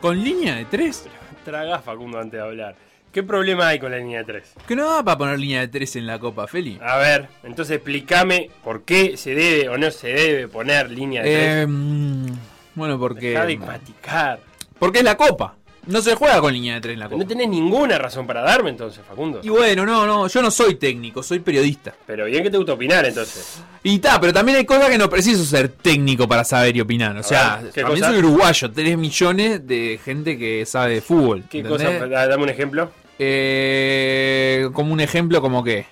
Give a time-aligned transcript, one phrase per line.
[0.00, 1.08] Con línea de 3.
[1.44, 2.76] Tragá Facundo antes de hablar.
[3.12, 4.54] ¿Qué problema hay con la línea de 3?
[4.68, 6.78] Que no da para poner línea de 3 en la Copa, Feli.
[6.82, 11.30] A ver, entonces explícame por qué se debe o no se debe poner línea de
[11.30, 11.42] 3.
[11.42, 12.36] Eh,
[12.74, 13.30] bueno, porque.
[13.30, 14.40] Dejá de platicar.
[14.78, 15.55] Porque es la Copa.
[15.86, 17.18] No se juega con línea de 3 en la Copa.
[17.22, 19.40] No tenés ninguna razón para darme entonces, Facundo.
[19.42, 21.94] Y bueno, no, no, yo no soy técnico, soy periodista.
[22.06, 23.60] Pero bien que te gusta opinar entonces.
[23.84, 27.16] Y ta, pero también hay cosas que no preciso ser técnico para saber y opinar.
[27.16, 28.10] O sea, ver, ¿qué también cosa?
[28.12, 31.44] soy uruguayo, 3 millones de gente que sabe de fútbol.
[31.48, 31.86] ¿Qué ¿entendés?
[31.86, 32.06] cosa?
[32.08, 32.90] Da- Dame un ejemplo.
[33.18, 35.64] Eh, como un ejemplo, como.
[35.66, 35.86] Ey,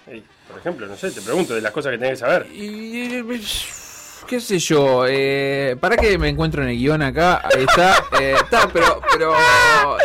[0.48, 2.46] Por ejemplo, no sé, te pregunto de las cosas que tenés que saber.
[2.52, 3.22] Y,
[4.34, 8.34] qué sé yo, eh, para que me encuentro en el guion acá, ahí está, eh,
[8.36, 9.32] está, pero, pero,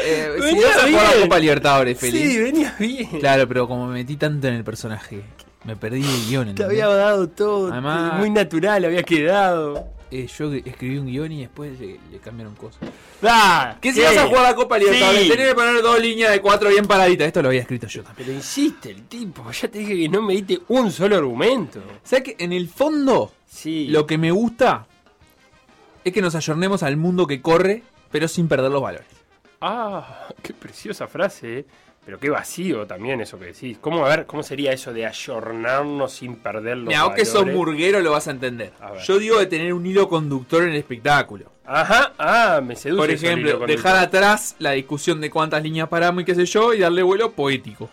[0.05, 1.21] eh, si Venía vas a jugar la bien.
[1.23, 2.21] Copa Libertadores, feliz.
[2.31, 3.19] Sí, venía bien.
[3.19, 5.21] Claro, pero como me metí tanto en el personaje,
[5.63, 6.55] me perdí el guion.
[6.55, 9.87] Te había dado todo, Además- muy natural, había quedado.
[10.11, 12.79] Eh, yo escribí un guion y después le, le cambiaron cosas.
[13.21, 13.75] ¡Ah!
[13.79, 15.29] Que si vas a jugar la Copa Libertadores, Sí.
[15.29, 17.27] tenés que poner dos líneas de cuatro bien paraditas.
[17.27, 18.25] Esto lo había escrito yo también.
[18.25, 21.79] Pero insiste el tipo, ya te dije que no me diste un solo argumento.
[22.03, 23.87] ¿Sabes que en el fondo Sí.
[23.87, 24.85] lo que me gusta
[26.03, 29.07] es que nos ayornemos al mundo que corre, pero sin perder los valores?
[29.59, 31.65] Ah, qué preciosa frase, ¿eh?
[32.05, 33.77] Pero qué vacío también eso que decís.
[33.79, 37.41] ¿Cómo, a ver, cómo sería eso de ayornarnos sin perder los Mira, vos que sos
[37.41, 37.55] valores?
[37.55, 38.73] murguero lo vas a entender.
[38.79, 38.95] A.
[38.97, 41.51] Yo digo de tener un hilo conductor en el espectáculo.
[41.65, 46.25] Ajá, ah, me seduce Por ejemplo, dejar atrás la discusión de cuántas líneas paramos y
[46.25, 47.91] qué sé yo, y darle vuelo poético.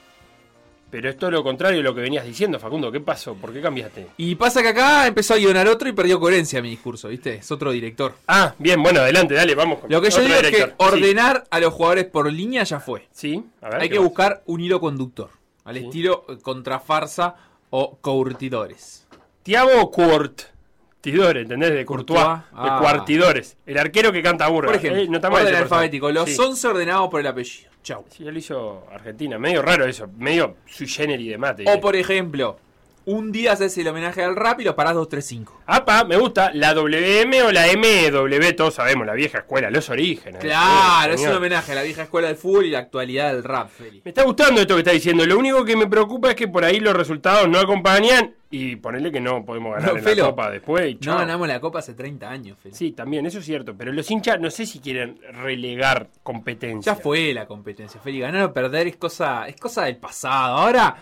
[0.89, 2.93] Pero es todo lo contrario de lo que venías diciendo, Facundo.
[2.93, 3.35] ¿Qué pasó?
[3.35, 4.07] ¿Por qué cambiaste?
[4.17, 7.35] Y pasa que acá empezó a guionar otro y perdió coherencia mi discurso, ¿viste?
[7.35, 8.15] Es otro director.
[8.29, 11.59] Ah, bien, bueno, adelante, dale, vamos con Lo que yo digo es que ordenar a
[11.59, 13.09] los jugadores por línea ya fue.
[13.11, 13.81] Sí, a ver.
[13.83, 15.31] Hay ¿qué que buscar un hilo conductor,
[15.65, 15.85] al Sí.
[15.85, 17.35] estilo eh, contrafarsa
[17.71, 19.07] o curtidores.
[19.43, 21.73] Tiago Curtidores, ¿entendés?
[21.73, 22.65] De Courtois, Courtois, ah.
[22.75, 23.57] de Cuartidores.
[23.65, 24.67] El arquero que canta burra.
[24.67, 26.37] Por ejemplo, Eh, no orden alfabético, los Sí.
[26.41, 27.71] 11 ordenados por el apellido.
[27.87, 28.05] Chau.
[28.11, 29.39] Sí, ya lo hizo Argentina.
[29.39, 30.09] Medio raro eso.
[30.19, 31.65] Medio sui generis de mate.
[31.69, 32.59] O por ejemplo,
[33.05, 35.63] un día haces el homenaje al rap y lo parás 235.
[35.67, 36.51] Apa, me gusta.
[36.53, 40.41] La WM o la MW, todos sabemos, la vieja escuela, los orígenes.
[40.41, 43.71] Claro, es un homenaje a la vieja escuela del fútbol y la actualidad del rap,
[43.71, 44.03] Feli.
[44.05, 45.25] Me está gustando esto que está diciendo.
[45.25, 49.11] Lo único que me preocupa es que por ahí los resultados no acompañan y ponerle
[49.11, 50.97] que no podemos ganar No, en Felo, la Copa después.
[51.01, 52.75] y No ganamos la copa hace 30 años, Feli.
[52.75, 53.75] Sí, también, eso es cierto.
[53.77, 56.95] Pero los hinchas no sé si quieren relegar competencia.
[56.95, 58.21] Ya fue la competencia, Feli.
[58.21, 60.59] Ganar o perder es cosa, es cosa del pasado.
[60.59, 60.97] Ahora,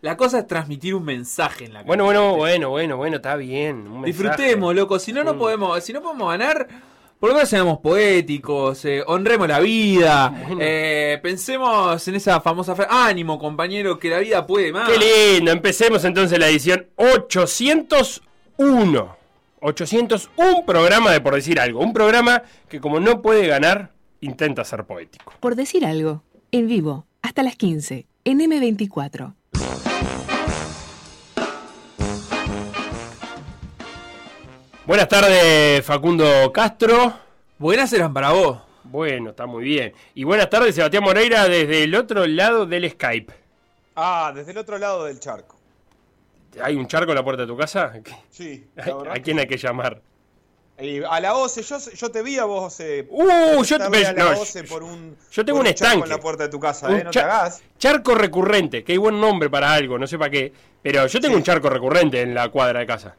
[0.00, 3.86] la cosa es transmitir un mensaje en la Bueno, bueno, bueno, bueno, bueno, está bien.
[3.86, 4.02] un.
[4.04, 4.98] Disfrutemos, loco.
[4.98, 5.38] Si no, no Mm.
[5.38, 6.66] podemos, si no podemos ganar,
[7.18, 10.58] por lo menos seamos poéticos, eh, honremos la vida, Bueno.
[10.62, 14.88] eh, pensemos en esa famosa frase, ánimo, compañero, que la vida puede más.
[14.88, 14.98] Qué
[15.38, 15.50] lindo.
[15.50, 16.86] Empecemos entonces la edición
[18.58, 19.16] 801.
[19.60, 21.80] 801 programa de por decir algo.
[21.80, 23.90] Un programa que como no puede ganar,
[24.20, 25.32] intenta ser poético.
[25.40, 29.34] Por decir algo, en vivo, hasta las 15, en M24.
[34.88, 37.12] Buenas tardes, Facundo Castro.
[37.58, 38.58] Buenas eran para vos.
[38.84, 39.92] Bueno, está muy bien.
[40.14, 43.30] Y buenas tardes, Sebastián Moreira, desde el otro lado del Skype.
[43.96, 45.56] Ah, desde el otro lado del charco.
[46.62, 47.92] ¿Hay un charco en la puerta de tu casa?
[48.30, 49.12] Sí, ¿A la verdad.
[49.16, 50.00] a quién hay que llamar?
[50.80, 52.80] Y a la OCE, yo, yo te vi a vos.
[52.80, 55.18] Eh, Uh, yo te- vi a la no, OCE por un.
[55.30, 56.04] yo tengo un charco estanque.
[56.04, 57.60] en la puerta de tu casa, Un eh, no te hagas.
[57.76, 60.50] Charco recurrente, que hay buen nombre para algo, no sé para qué.
[60.80, 61.38] Pero yo tengo Sí.
[61.38, 63.14] un charco recurrente en la cuadra de casa.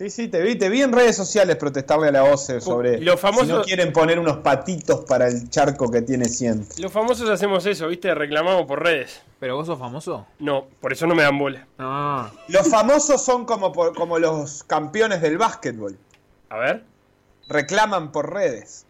[0.00, 3.20] Sí, sí, te vi, te vi en redes sociales protestarle a la OCE sobre los
[3.20, 6.68] famosos- si no quieren poner unos patitos para el charco que tiene siempre.
[6.78, 8.14] Los famosos hacemos eso, ¿viste?
[8.14, 9.20] Reclamamos por redes.
[9.38, 10.26] ¿Pero vos sos famoso?
[10.38, 11.66] No, por eso no me dan bola.
[11.78, 12.30] Ah.
[12.48, 15.98] Los famosos son como, por- como los campeones del básquetbol.
[16.48, 16.82] A ver.
[17.50, 18.86] Reclaman por redes.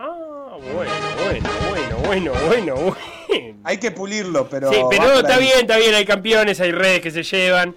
[0.00, 0.90] Ah, bueno,
[1.24, 3.58] bueno, bueno, bueno, bueno, bueno.
[3.62, 4.72] Hay que pulirlo, pero.
[4.72, 5.42] sí, pero está ahí.
[5.44, 7.76] bien, está bien, hay campeones, hay redes que se llevan.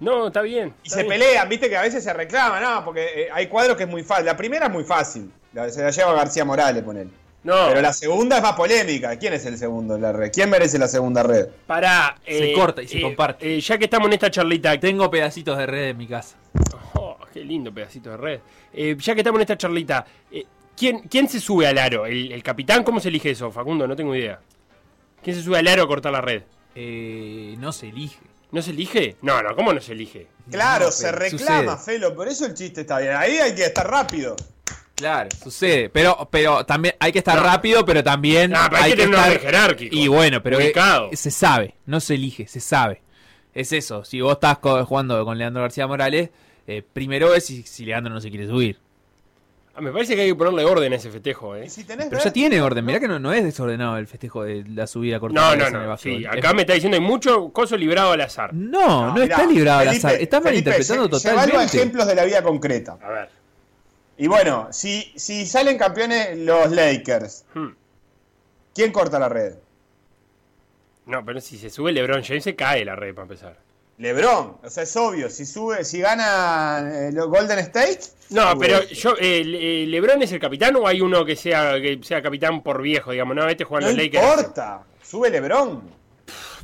[0.00, 0.74] No, está bien.
[0.82, 1.20] Y está se bien.
[1.20, 4.02] pelean, viste que a veces se reclaman, no, porque eh, hay cuadros que es muy
[4.02, 4.26] fácil.
[4.26, 7.06] La primera es muy fácil, la, se la lleva García Morales, poner.
[7.44, 9.16] No, Pero la segunda es más polémica.
[9.16, 10.30] ¿Quién es el segundo en la red?
[10.32, 11.46] ¿Quién merece la segunda red?
[11.66, 12.16] pará.
[12.26, 13.56] Se corta y se comparte.
[13.56, 16.36] eh, ya que estamos en esta charlita, Tengo pedacitos de red en mi casa.
[16.94, 18.40] Oh, qué lindo pedacito de red.
[18.74, 20.44] Eh, ya que estamos en esta charlita, eh,
[20.76, 22.06] ¿quién, ¿quién se sube al aro?
[22.06, 22.82] ¿El, el capitán?
[22.82, 23.86] ¿Cómo se elige eso, Facundo?
[23.86, 24.40] No tengo idea.
[25.22, 26.42] ¿Quién se sube al aro a cortar la red?
[26.74, 28.18] Eh, no se elige.
[28.50, 29.16] ¿No se elige?
[29.22, 30.26] No, no, ¿cómo no se elige?
[30.50, 31.94] Claro, No, se pero reclama, sucede.
[31.98, 33.14] Felo, por eso el chiste está bien.
[33.14, 34.34] Ahí hay que estar rápido.
[34.94, 35.90] Claro, sucede.
[35.90, 37.42] Pero, pero también hay que estar No.
[37.44, 38.50] rápido, pero también.
[38.50, 39.94] No, pero hay que tener un orden jerárquico.
[39.94, 40.72] Y bueno, pero eh,
[41.12, 43.02] se sabe, no se elige, se sabe.
[43.54, 44.04] Es eso.
[44.04, 46.30] Si vos estás jugando con Leandro García Morales,
[46.66, 48.78] eh, primero ves si, si Leandro no se quiere subir.
[49.78, 51.66] Ah, me parece que hay que ponerle orden a ese festejo, ¿eh?
[51.66, 52.84] Y si tenés Pero ya tiene orden.
[52.84, 55.54] Mirá que no, no es desordenado el festejo de la subida corta.
[55.56, 55.96] No, no, no.
[55.96, 58.52] Sí, Es- acá me está diciendo hay mucho coso librado al azar.
[58.52, 60.14] No, no, mirá, está librado al azar.
[60.14, 61.76] Estás Felipe, malinterpretando lle- llevalo a totalmente.
[61.76, 62.98] ejemplos de la vida concreta.
[63.00, 63.28] A ver.
[64.16, 67.68] Y bueno, si, si salen campeones los Lakers, Hmm.
[68.74, 69.54] ¿quién corta la red?
[71.06, 73.56] No, pero si se sube LeBron James se cae la red para empezar.
[73.98, 77.98] LeBron, o sea, es obvio, si sube, si gana eh, los Golden State.
[78.30, 78.60] No, sube.
[78.66, 81.98] pero yo, eh, Le- eh, ¿LeBron es el capitán o hay uno que sea que
[82.02, 83.34] sea capitán por viejo, digamos?
[83.34, 84.22] No, este juega no los Lakers.
[84.24, 85.82] importa, sube LeBron.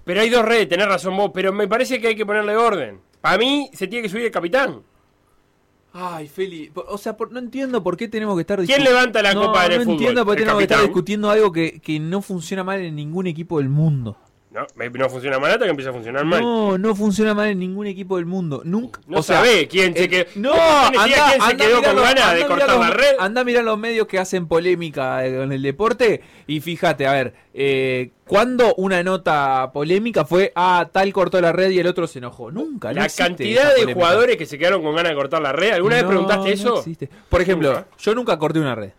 [0.05, 3.01] Pero hay dos redes, tenés razón vos, pero me parece que hay que ponerle orden.
[3.21, 4.83] Para mí se tiene que subir el capitán.
[5.97, 9.23] Ay, Feli, o sea, por- no entiendo por qué tenemos que estar ¿Quién discu- levanta
[9.23, 9.95] la no, copa en el No fútbol?
[9.95, 12.95] entiendo por qué ¿El tenemos que estar discutiendo algo que, que no funciona mal en
[12.97, 14.19] ningún equipo del mundo.
[14.55, 16.41] No, no funciona mal hasta que empieza a funcionar mal.
[16.41, 18.63] No, No, funciona mal en ningún equipo del mundo.
[18.65, 19.01] Nunca.
[19.09, 21.51] No o sea, sabe quién se eh, quedó- No, ¿Vos tenés idea anda, quién se
[21.51, 23.17] anda quedó a mirar con ganas de cortar los- la red?
[23.19, 27.13] Anda a mirar los medios que hacen polémica eh, con el deporte y fíjate, a
[27.13, 32.07] ver, eh, ¿cuándo una nota polémica fue, ah, tal cortó la red y el otro
[32.07, 32.53] se enojó?
[32.53, 35.73] Nunca, no la cantidad de jugadores que se quedaron con ganas de cortar la red.
[35.73, 36.79] ¿Alguna vez No, preguntaste no eso?
[36.79, 37.09] existe.
[37.29, 37.87] Por ejemplo, Nunca.
[37.99, 38.91] yo nunca corté una red.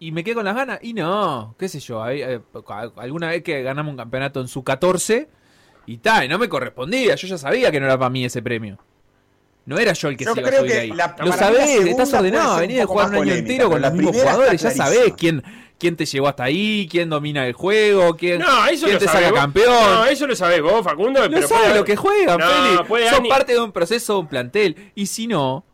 [0.00, 0.78] Y me quedé con las ganas.
[0.82, 2.02] Y no, qué sé yo.
[2.02, 2.40] hay- eh,
[2.96, 5.28] alguna vez que ganamos un campeonato en su 14
[5.86, 7.14] y tal, y no me correspondía.
[7.14, 8.78] Yo ya sabía que no era para mí ese premio.
[9.66, 10.90] No era yo el que Yo se iba a subir ahí.
[10.90, 12.58] la- Lo sabés, estás ordenado.
[12.58, 14.60] Venís poco jugar un año polémica, entero con los mismos jugadores.
[14.62, 15.42] Ya sabés quién,
[15.78, 19.06] quién te llevó hasta ahí, quién domina el juego, quién, No, eso quién lo te
[19.06, 19.38] saca vos.
[19.38, 19.74] campeón.
[19.94, 21.22] No, eso lo sabés vos, Facundo.
[21.28, 24.26] No pero sabe puede- lo que juegan, No, Son parte de un proceso, de un
[24.28, 24.92] plantel.
[24.94, 25.64] Y si no,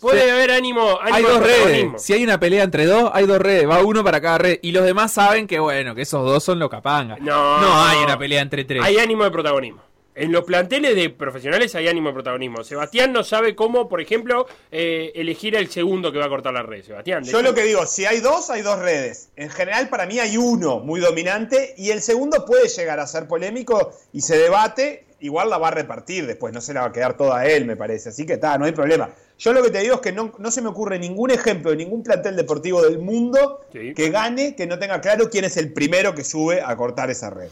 [0.00, 1.56] Puede haber ánimo, ánimo hay de dos redes.
[1.56, 1.98] protagonismo.
[1.98, 3.68] Si hay una pelea entre dos, hay dos redes.
[3.68, 4.58] Va uno para cada red.
[4.62, 7.20] Y los demás saben que, bueno, que esos dos son los capangas.
[7.20, 7.60] No.
[7.60, 8.82] no hay una pelea entre tres.
[8.82, 9.82] Hay ánimo de protagonismo.
[10.14, 12.64] En los planteles de profesionales hay ánimo de protagonismo.
[12.64, 16.64] Sebastián no sabe cómo, por ejemplo, eh, elegir el segundo que va a cortar la
[16.64, 16.82] red.
[16.84, 17.22] Sebastián.
[17.22, 19.28] Yo lo que digo, si hay dos, hay dos redes.
[19.36, 23.28] En general, para mí hay uno muy dominante y el segundo puede llegar a ser
[23.28, 25.04] polémico y se debate.
[25.20, 27.64] Igual la va a repartir después, no se la va a quedar toda a él,
[27.64, 28.08] me parece.
[28.08, 29.10] Así que está, no hay problema.
[29.38, 31.76] Yo lo que te digo es que no, no se me ocurre ningún ejemplo de
[31.76, 33.94] ningún plantel deportivo del mundo Sí.
[33.94, 37.30] que gane, que no tenga claro quién es el primero que sube a cortar esa
[37.30, 37.48] red.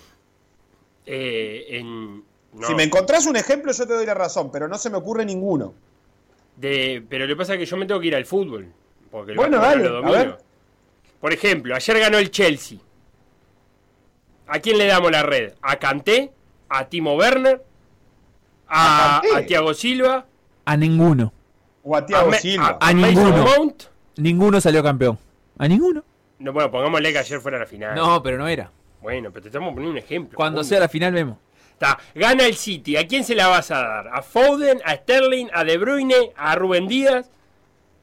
[1.07, 4.77] Eh, en- no, Si me encontrás un ejemplo, yo te doy la razón, pero no
[4.79, 5.75] se me ocurre ninguno.
[6.57, 8.73] de- pero lo que pasa es que yo me tengo que ir al fútbol.
[9.11, 10.13] Porque el Bueno, dale, lo a domino.
[10.13, 10.39] ver.
[11.21, 12.79] Por ejemplo, ayer ganó el Chelsea.
[14.47, 15.53] ¿A quién le damos la red?
[15.61, 16.33] ¿A Kanté?
[16.71, 17.63] ¿A Timo Werner?
[18.69, 20.25] ¿A, ¿A a Thiago Silva?
[20.65, 21.33] A ninguno.
[21.89, 22.79] O a Thiago Me- Silva.
[22.81, 23.45] a ninguno.
[23.45, 23.85] Mount?
[24.17, 25.17] Ninguno salió campeón.
[25.57, 26.03] A ninguno.
[26.41, 27.95] No, bueno, pongámosle que ayer fuera la final.
[27.95, 28.71] No, pero no era.
[29.01, 30.37] Bueno, pero te estamos poniendo un ejemplo.
[30.37, 31.39] Cuando sea la final vemos.
[31.73, 32.97] Está, gana el City.
[32.97, 34.09] ¿A quién se la vas a dar?
[34.09, 34.81] ¿A Foden?
[34.85, 35.47] ¿A Sterling?
[35.53, 36.33] ¿A De Bruyne?
[36.37, 37.31] ¿A Rubén Díaz?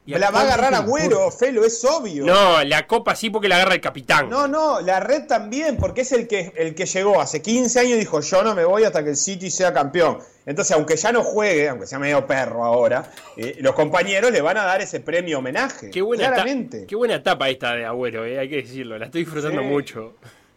[0.06, 2.26] Me la va a agarrar Agüero, Felo, es obvio.
[2.26, 4.28] No, la copa sí porque la agarra el capitán.
[4.28, 7.92] No, no, la red también, porque es el que, el que llegó hace 15 años
[7.92, 10.18] y dijo, yo no me voy hasta que el City sea campeón.
[10.44, 14.58] Entonces, aunque ya no juegue, aunque sea medio perro ahora, eh, los compañeros le van
[14.58, 15.88] a dar ese premio homenaje.
[15.90, 16.84] Qué buena, claramente.
[16.86, 18.98] qué buena etapa esta de Agüero, eh, hay que decirlo.
[18.98, 19.66] La estoy disfrutando Sí.
[19.66, 20.12] mucho.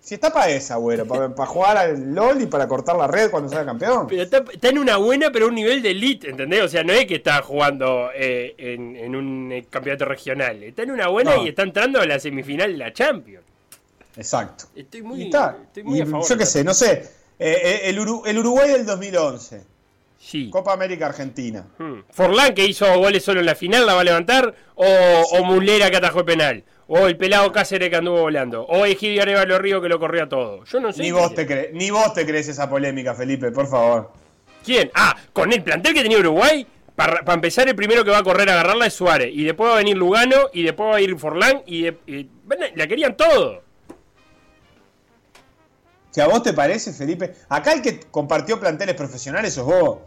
[0.08, 3.30] Si está para esa, Agüero, para, para jugar al LOL y para cortar la red
[3.30, 4.08] cuando sea campeón.
[4.08, 6.62] Pero está, está en una buena, pero a un nivel de elite, ¿entendés?
[6.64, 10.64] O sea, no es que está jugando eh, en, en un eh, campeonato regional.
[10.64, 11.44] Está en una buena No.
[11.44, 13.44] y está entrando a la semifinal de la Champions.
[14.16, 14.66] Exacto.
[14.78, 15.58] Estoy muy, está.
[15.62, 16.26] estoy muy Y a favor.
[16.30, 17.04] yo qué sé, no sé.
[17.38, 19.62] eh, el, Uru- el Uruguay del 2011.
[20.20, 20.50] Sí.
[20.50, 21.66] Copa América Argentina.
[21.78, 22.00] Hmm.
[22.12, 24.56] Forlán que hizo goles solo en la final, ¿la va a levantar?
[24.76, 26.64] ¿O, o Mulera que atajó el penal?
[26.90, 28.64] ¿O el pelado Cáceres que anduvo volando?
[28.66, 30.64] ¿O Egidio Arevalo Río que lo corría todo?
[30.64, 31.02] Yo no sé.
[31.02, 34.12] Ni vos, te cre- ni vos te crees esa polémica, Felipe, por favor.
[34.64, 34.90] ¿Quién?
[34.96, 36.66] Ah, con el plantel que tenía Uruguay.
[36.96, 39.30] Para, para empezar, el primero que va a correr a agarrarla es Suárez.
[39.34, 40.36] Y después va a venir Lugano.
[40.54, 41.62] Y después va a ir Forlán.
[41.66, 43.62] Y, de- y- bueno, la querían todo.
[46.12, 47.34] Si a vos te parece, Felipe.
[47.50, 50.00] Acá el que compartió planteles profesionales sos vos.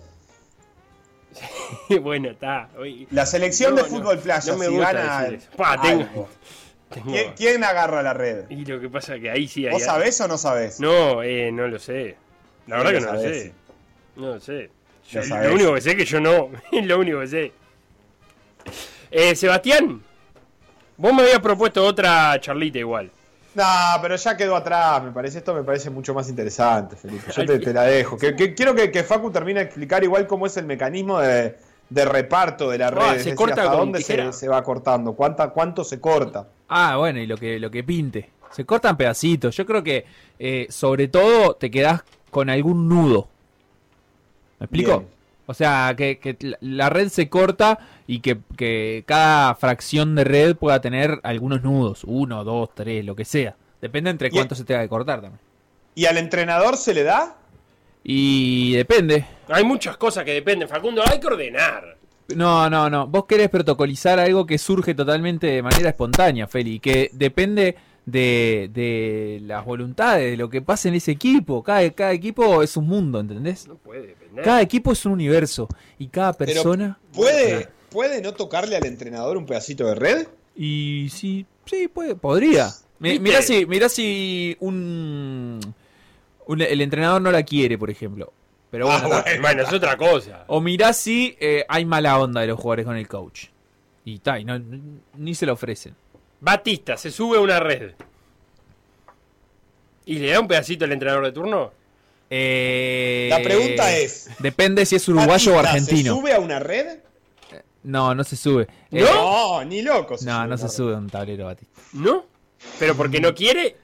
[2.02, 2.68] bueno, está.
[3.10, 5.38] La selección No, de no, fútbol playa, no me si gusta gana.
[5.56, 6.28] Pa, tengo-
[6.90, 8.44] tengo- ¿quién, quién agarra la red?
[8.50, 9.72] Y lo que pasa es que ahí sí hay.
[9.72, 10.80] ¿Vos sabés o no sabés?
[10.80, 12.16] No, eh, no lo sé.
[12.66, 13.52] La verdad que lo no lo sé.
[14.16, 14.70] No lo sé.
[15.12, 15.48] Lo Yo- sabés.
[15.48, 16.50] lo único que sé es que yo no.
[16.72, 17.52] Lo único que sé.
[19.10, 20.02] Eh, Sebastián,
[20.96, 23.10] vos me habías propuesto otra charlita igual.
[23.54, 23.64] No,
[24.00, 25.38] pero ya quedó atrás, me parece.
[25.38, 27.32] Esto me parece mucho más interesante, Felipe.
[27.32, 28.16] Yo te, la dejo.
[28.16, 31.56] Que, que- quiero que, que Facu termine de explicar igual cómo es el mecanismo de,
[31.90, 33.02] de reparto de la red.
[33.02, 36.00] Ah, es se decir, corta hasta con dónde se, se va cortando, cuánta, cuánto se
[36.00, 36.48] corta.
[36.68, 38.30] Ah, bueno, y lo que, lo que pinte.
[38.52, 39.56] Se cortan pedacitos.
[39.56, 40.06] Yo creo que,
[40.38, 43.28] eh, sobre todo, te quedás con algún nudo.
[44.58, 44.98] ¿Me explico?
[44.98, 45.08] Bien.
[45.46, 50.54] O sea, que, que la- red se corta y que, que cada fracción de red
[50.56, 52.04] pueda tener algunos nudos.
[52.04, 53.56] Uno, dos, tres, lo que sea.
[53.80, 55.40] Depende entre cuánto se tenga que cortar también.
[55.96, 57.36] ¿Y al entrenador se le da?
[58.02, 59.26] Y depende.
[59.48, 61.02] Hay muchas cosas que dependen, Facundo.
[61.04, 61.96] Hay que ordenar.
[62.34, 63.06] No, no, no.
[63.06, 67.76] Vos querés protocolizar algo que surge totalmente de manera espontánea, Feli, que depende
[68.06, 71.62] de, de las voluntades, de lo que pasa en ese equipo.
[71.62, 73.66] Cada, cada equipo es un mundo, ¿entendés?
[73.66, 74.44] No puede depender.
[74.44, 76.98] Cada equipo es un universo y cada persona...
[77.12, 80.28] ¿Puede, ¿Puede no tocarle al entrenador un pedacito de red?
[80.54, 82.70] Y sí, sí, puede, podría.
[82.70, 85.58] Si, mirá si un,
[86.52, 88.32] un- el entrenador no la quiere, por ejemplo.
[88.70, 89.22] Pero Ah, bueno, está.
[89.30, 89.42] bueno.
[89.42, 90.44] Bueno, es otra cosa.
[90.46, 93.46] O mirá si eh, hay mala onda de los jugadores con el coach.
[94.04, 94.60] Y no,
[95.16, 95.94] ni se lo ofrecen.
[96.40, 97.92] Batista se sube a una red.
[100.06, 101.72] ¿Y le da un pedacito al entrenador de turno?
[102.30, 106.14] Eh, La pregunta es, Depende si es uruguayo o ¿Batista argentino.
[106.14, 106.98] ¿Se sube a una red?
[107.82, 108.66] No, no se sube.
[108.90, 110.14] Eh, No, ni loco.
[110.14, 111.80] no, sube no se sube a un tablero Batista.
[111.92, 112.24] ¿No?
[112.78, 113.76] ¿Pero porque no quiere?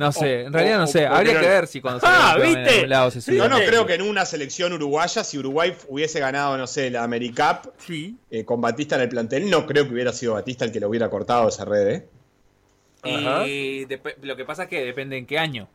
[0.00, 1.06] No sé, O- en realidad o- no sé.
[1.06, 2.70] Habría que ver si cuando se Ah, en ¿viste?
[2.76, 3.36] algún lado se.
[3.36, 7.04] Yo no creo que en una selección uruguaya, si Uruguay hubiese ganado, no sé, la
[7.04, 8.16] AmeriCup Sí.
[8.30, 10.88] eh, con Batista en el plantel, no creo que hubiera sido Batista el que lo
[10.88, 12.06] hubiera cortado esa red, ¿eh?
[13.02, 13.46] Ajá.
[13.46, 13.86] Y
[14.22, 15.68] lo que pasa es que depende en qué año.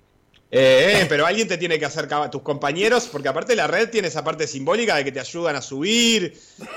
[0.52, 4.08] Eh, eh, pero alguien te tiene que hacer tus compañeros, porque aparte la red tiene
[4.08, 6.34] esa parte simbólica de que te ayudan a subir.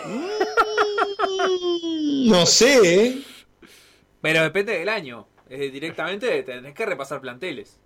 [0.07, 0.28] Mm,
[2.31, 3.19] no sé, ¿eh?
[4.21, 5.27] Pero depende del año.
[5.50, 7.78] Eh, directamente tenés que repasar planteles.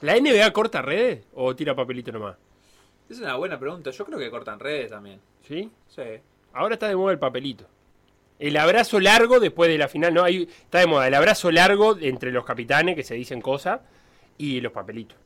[0.00, 2.36] ¿La NBA corta redes o tira papelito nomás?
[3.10, 3.90] Es una buena pregunta.
[3.90, 5.20] Yo creo que cortan redes también.
[5.46, 5.70] ¿Sí?
[5.88, 6.02] Sí.
[6.52, 7.64] Ahora está de moda el papelito.
[8.38, 11.96] El abrazo largo después de la final, no, hay, está de moda el abrazo largo
[12.00, 13.80] entre los capitanes que se dicen cosas
[14.36, 15.18] y los papelitos.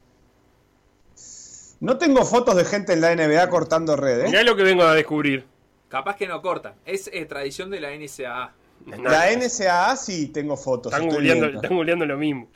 [1.81, 4.27] No tengo fotos de gente en la NBA cortando red, ¿eh?
[4.29, 5.45] Mirá lo que vengo a descubrir.
[5.89, 6.75] Capaz que no cortan.
[6.87, 8.55] Es eh, tradición de la NSAA.
[8.87, 10.93] La NSAA sí tengo fotos.
[10.93, 11.63] Están estoy googleando, viendo.
[11.63, 12.49] están googleando lo mismo.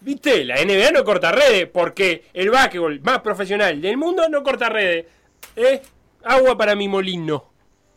[0.00, 0.44] ¿Viste?
[0.44, 5.06] La NBA no corta redes porque el básquetbol más profesional del mundo no corta redes.
[5.54, 5.80] ¿Eh?
[6.24, 7.44] Agua para mi molino.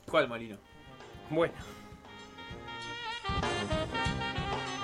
[0.09, 0.57] ¿Cuál molino?
[1.29, 1.53] Bueno.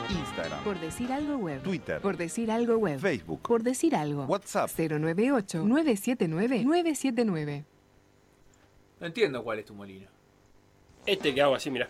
[0.09, 0.63] Instagram.
[0.63, 1.61] Por decir algo web.
[1.61, 2.01] Twitter.
[2.01, 2.99] Por decir algo web.
[2.99, 3.41] Facebook.
[3.41, 4.23] Por decir algo.
[4.25, 4.69] WhatsApp.
[4.71, 7.63] 098-979-979.
[8.99, 10.07] No entiendo cuál es tu molino.
[11.05, 11.89] Este que hago así, mira.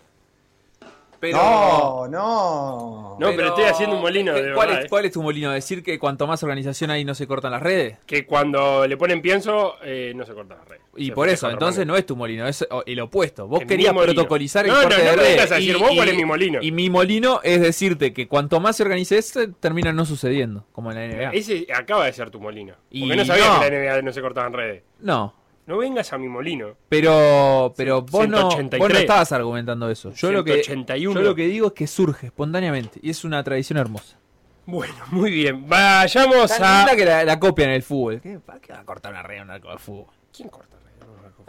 [1.22, 3.16] Pero, No, no.
[3.20, 4.90] No, pero estoy haciendo un molino ¿qué- de ¿cuál, verdad, es, eh.
[4.90, 5.51] ¿Cuál es tu molino?
[5.51, 8.00] ¿Decir que cuanto más organización hay no se cortan las redes?
[8.08, 10.80] Que cuando le ponen pienso, eh, no se corta la red.
[10.98, 13.48] Y Se por eso, entonces no es tu molino, es el opuesto.
[13.48, 15.51] Vos Es querías protocolizar el No, corte no, de no me redes.
[15.51, 16.60] a decir vos cuál es mi molino.
[16.62, 20.92] Y mi molino es decirte que cuanto más se organice esto, termina no sucediendo, como
[20.92, 21.30] en la NBA.
[21.34, 22.74] Ese acaba de ser tu molino.
[22.90, 23.60] Y Porque no sabías no.
[23.62, 24.82] que la NBA no se cortaban redes.
[25.00, 25.36] No,
[25.68, 26.75] No vengas a mi molino.
[26.89, 28.80] pero pero vos no, 183.
[28.80, 30.12] vos no estabas argumentando eso.
[30.13, 31.13] Yo lo, que, 181.
[31.20, 34.18] yo lo que digo es que surge espontáneamente y es una tradición hermosa.
[34.65, 35.68] Bueno, muy bien.
[35.68, 36.96] Vayamos Tan a.
[36.96, 38.22] que la, la copian en el fútbol.
[38.22, 40.06] ¿Qué, ¿Para qué va a cortar una red en un arco de fútbol?
[40.36, 40.82] ¿Quién corta redes?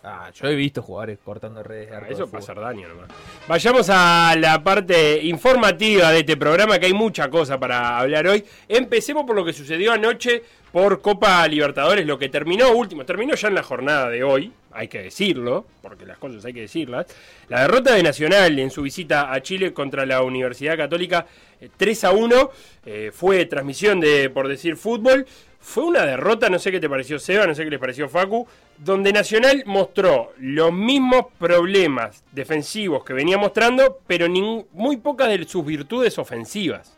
[0.04, 2.40] Ah, yo he visto jugadores cortando redes de Ah, arco de Eso fútbol.
[2.40, 3.08] para hacer daño nomás.
[3.48, 8.44] Vayamos a la parte informativa de este programa, que hay mucha cosa para hablar hoy.
[8.68, 10.42] Empecemos por lo que sucedió anoche
[10.72, 14.88] por Copa Libertadores, lo que terminó último, terminó ya en la jornada de hoy, hay
[14.88, 17.06] que decirlo, porque las cosas hay que decirlas.
[17.48, 21.26] La derrota de Nacional en su visita a Chile contra la Universidad Católica
[21.60, 22.50] eh, 3 a 1,
[22.86, 25.26] eh, fue transmisión de, por decir, fútbol.
[25.60, 28.48] Fue una derrota, no sé qué te pareció Seba, no sé qué les pareció Facu,
[28.78, 34.26] donde Nacional mostró los mismos problemas defensivos que venía mostrando, pero
[34.72, 36.96] muy pocas de sus virtudes ofensivas.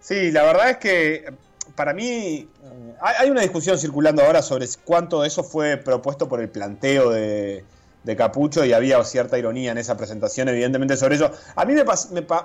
[0.00, 1.24] Sí, la verdad es que
[1.78, 2.48] para mí
[3.00, 7.64] hay una discusión circulando ahora sobre cuánto de eso fue propuesto por el planteo de,
[8.16, 11.30] Capucho y había cierta ironía en esa presentación, evidentemente, sobre eso.
[11.54, 11.84] A mí me,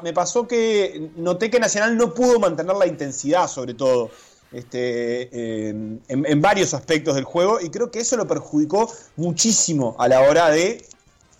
[0.03, 4.11] me, pasó que noté que Nacional no pudo mantener la intensidad, sobre todo,
[4.51, 10.19] este, en, varios aspectos del juego, y creo que eso lo perjudicó muchísimo a la
[10.21, 10.85] hora de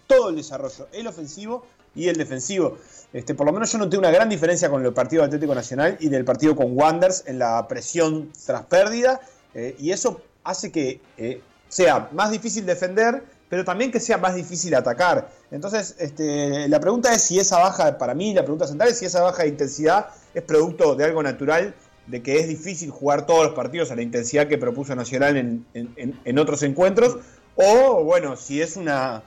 [0.07, 2.77] todo el desarrollo, el ofensivo y el defensivo.
[3.13, 6.09] Este, por lo menos yo noté una gran diferencia con el partido Atlético Nacional y
[6.09, 9.21] del partido con Wanders en la presión tras pérdida,
[9.53, 14.33] eh, y eso hace que eh, sea más difícil defender, pero también que sea más
[14.33, 15.29] difícil atacar.
[15.51, 19.05] Entonces, este, la pregunta es si esa baja, para mí la pregunta central es si
[19.05, 21.75] esa baja de intensidad es producto de algo natural,
[22.07, 26.39] de que es difícil jugar todos los partidos a la intensidad que propuso Nacional en
[26.39, 27.17] otros encuentros,
[27.55, 29.23] o bueno, si es una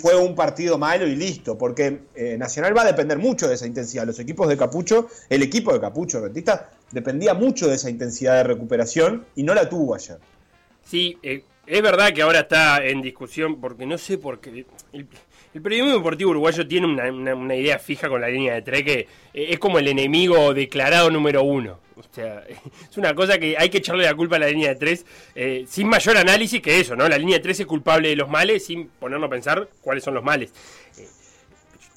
[0.00, 3.66] fue un partido malo y listo, porque eh, Nacional va a depender mucho de esa
[3.66, 4.06] intensidad.
[4.06, 8.44] Los equipos de Capucho, el equipo de Capucho Rentista, dependía mucho de esa intensidad de
[8.44, 10.18] recuperación y no la tuvo ayer.
[10.84, 14.66] Sí, eh, es verdad que ahora está en discusión, porque no sé por qué.
[15.58, 19.08] Periodismo deportivo uruguayo tiene una, idea fija con la línea de tres que eh,
[19.50, 21.80] es como el enemigo declarado número uno.
[21.96, 22.44] O sea,
[22.90, 25.04] es una cosa que hay que echarle la culpa a la línea de tres
[25.34, 27.08] eh, sin mayor análisis que eso, ¿no?
[27.08, 30.14] La línea de tres es culpable de los males sin ponernos a pensar cuáles son
[30.14, 30.52] los males.
[30.96, 31.08] Eh,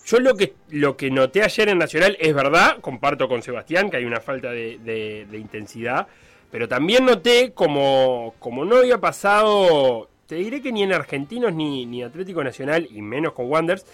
[0.06, 3.98] yo lo que, lo que noté ayer en Nacional es verdad, comparto con Sebastián que
[3.98, 6.08] hay una falta de, intensidad,
[6.52, 11.86] pero también noté como, como no había pasado, te diré que ni en Argentinos ni,
[11.86, 13.86] ni Atlético Nacional, y menos con Wanders,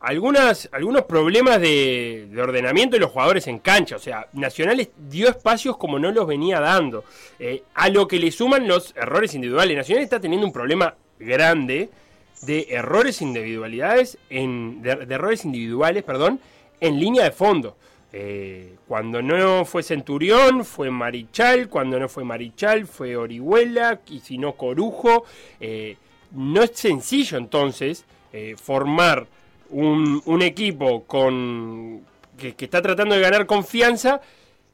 [0.00, 3.94] algunas, algunos problemas de, ordenamiento de los jugadores en cancha.
[3.94, 7.04] O sea, Nacional dio espacios como no los venía dando.
[7.38, 9.76] Eh, a lo que le suman los errores individuales.
[9.76, 11.88] Nacional está teniendo un problema grande
[12.42, 16.40] de errores individualidades en, de, errores individuales, perdón,
[16.80, 17.76] en línea de fondo.
[18.12, 24.38] Eh, cuando no fue Centurión, fue Marichal, cuando no fue Marichal, fue Orihuela, y si
[24.38, 25.24] no Corujo.
[25.60, 25.96] Eh,
[26.32, 28.04] no es sencillo entonces
[28.62, 29.26] formar
[29.70, 32.02] un, equipo con
[32.36, 34.20] que, está tratando de ganar confianza,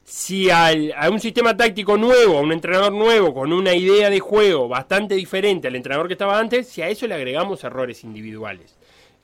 [0.04, 0.72] si a
[1.11, 5.68] un sistema táctico nuevo, a un entrenador nuevo, con una idea de juego bastante diferente
[5.68, 8.76] al entrenador que estaba antes, si a eso le agregamos errores individuales.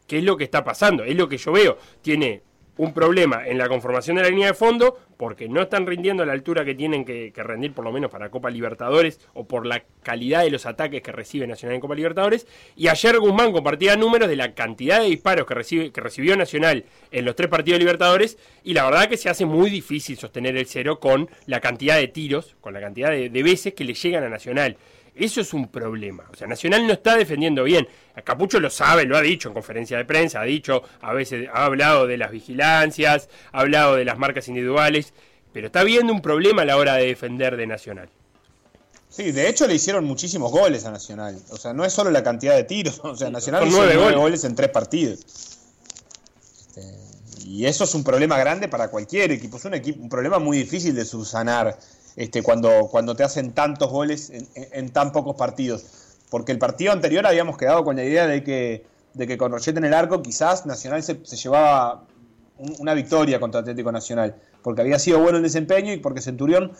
[0.06, 1.04] ¿Qué es lo que está pasando?
[1.04, 1.78] Es lo que yo veo.
[2.02, 2.42] Tiene
[2.76, 6.26] un problema en la conformación de la línea de fondo porque no están rindiendo a
[6.26, 9.82] la altura que tienen que, rendir por lo menos para Copa Libertadores o por la
[10.02, 14.28] calidad de los ataques que recibe Nacional en Copa Libertadores y ayer Guzmán compartía números
[14.28, 17.84] de la cantidad de disparos que, recibe, que recibió Nacional en los tres partidos de
[17.84, 21.96] Libertadores y la verdad que se hace muy difícil sostener el cero con la cantidad
[21.96, 24.76] de tiros, con la cantidad de veces que le llegan a Nacional.
[25.20, 26.24] Eso es un problema.
[26.32, 27.86] O sea, Nacional no está defendiendo bien.
[28.24, 31.66] Capucho lo sabe, lo ha dicho en conferencia de prensa, ha dicho, a veces ha
[31.66, 35.12] hablado de las vigilancias, ha hablado de las marcas individuales,
[35.52, 38.08] pero está viendo un problema a la hora de defender de Nacional.
[39.10, 41.38] Sí, de hecho le hicieron muchísimos goles a Nacional.
[41.50, 44.44] O sea, no es solo la cantidad de tiros, o sea, Nacional hizo nueve goles.
[44.44, 45.20] en tres partidos.
[46.60, 46.82] Este,
[47.44, 49.58] y eso es un problema grande para cualquier equipo.
[49.58, 51.78] Es un, equipo, un problema muy difícil de subsanar
[52.16, 55.84] este, cuando, cuando te hacen tantos goles en, tan pocos partidos.
[56.30, 59.78] Porque el partido anterior habíamos quedado con la idea de que, de que con Rochette
[59.78, 62.04] en el arco quizás Nacional se, llevaba
[62.78, 64.36] una victoria contra Atlético Nacional.
[64.62, 66.72] Porque había sido bueno el desempeño y porque Centurión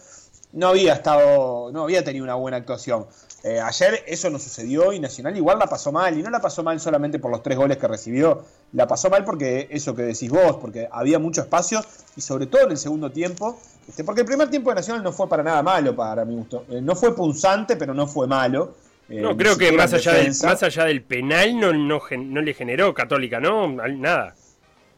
[0.52, 3.06] no había estado, no había tenido una buena actuación.
[3.42, 6.62] Eh, ayer eso no sucedió y Nacional igual la pasó mal, y no la pasó
[6.62, 10.30] mal solamente por los tres goles que recibió, la pasó mal porque eso que decís
[10.30, 11.80] vos, porque había mucho espacio
[12.16, 13.58] y sobre todo en el segundo tiempo,
[13.88, 16.66] este, porque el primer tiempo de Nacional no fue para nada malo para mi gusto,
[16.68, 18.74] eh, no fue punzante pero no fue malo.
[19.08, 22.54] Eh, no, creo que más allá, del, más allá del penal no, no, no le
[22.54, 23.68] generó Católica, ¿no?
[23.68, 24.34] Nada.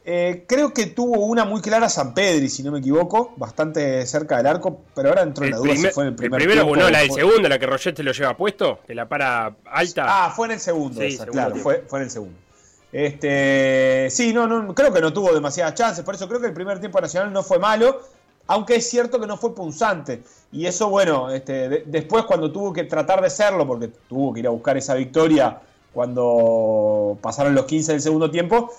[0.05, 4.37] Eh, creo que tuvo una muy clara San Pedri, si no me equivoco, bastante cerca
[4.39, 6.91] del arco, pero ahora entró en la duda fue en el primer El primero, no,
[6.91, 10.07] la del segundo, la que Roget se lo lleva puesto, que la para alta.
[10.09, 12.37] Ah, fue en el segundo, claro, fue, fue, en el segundo.
[12.91, 16.53] Este, sí, no, no, creo que no tuvo demasiadas chances, por eso creo que el
[16.53, 18.01] primer tiempo nacional no fue malo,
[18.49, 20.25] aunque es cierto que no fue punzante.
[20.51, 24.49] Y eso, bueno, este, después cuando tuvo que tratar de serlo, porque tuvo que ir
[24.49, 25.61] a buscar esa victoria
[25.95, 28.73] cuando pasaron los 15 del segundo tiempo,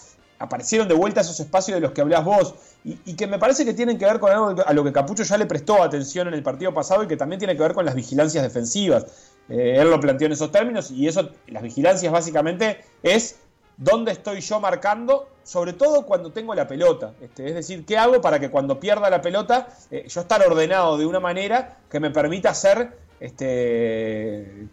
[0.43, 3.73] aparecieron de vuelta esos espacios de los que hablás vos y, que me parece que
[3.73, 6.43] tienen que ver con algo a lo que Capucho ya le prestó atención en el
[6.43, 9.06] partido pasado y que también tiene que ver con las vigilancias defensivas.
[9.47, 13.38] Eh, él lo planteó en esos términos y eso, las vigilancias básicamente es
[13.77, 17.13] dónde estoy yo marcando, sobre todo cuando tengo la pelota.
[17.21, 20.97] Este, es decir, qué hago para que cuando pierda la pelota eh, yo estar ordenado
[20.97, 24.67] de una manera que me permita hacer este,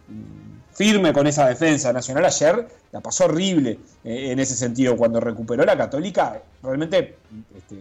[0.72, 1.92] firme con esa defensa.
[1.92, 4.96] Nacional ayer la pasó horrible eh, en ese sentido.
[4.96, 7.16] Cuando recuperó la Católica, realmente
[7.56, 7.76] este,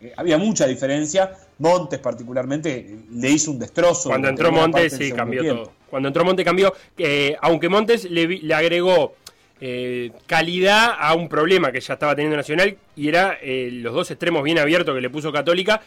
[0.00, 1.32] eh, había mucha diferencia.
[1.58, 4.08] Montes particularmente le hizo un destrozo.
[4.08, 5.72] Cuando entró Montes sí cambió todo.
[5.88, 9.14] Cuando entró Montes cambió, eh, aunque Montes le, agregó
[10.26, 14.58] calidad a un problema que ya estaba teniendo Nacional y era los dos extremos bien
[14.58, 15.80] abiertos que le puso Católica,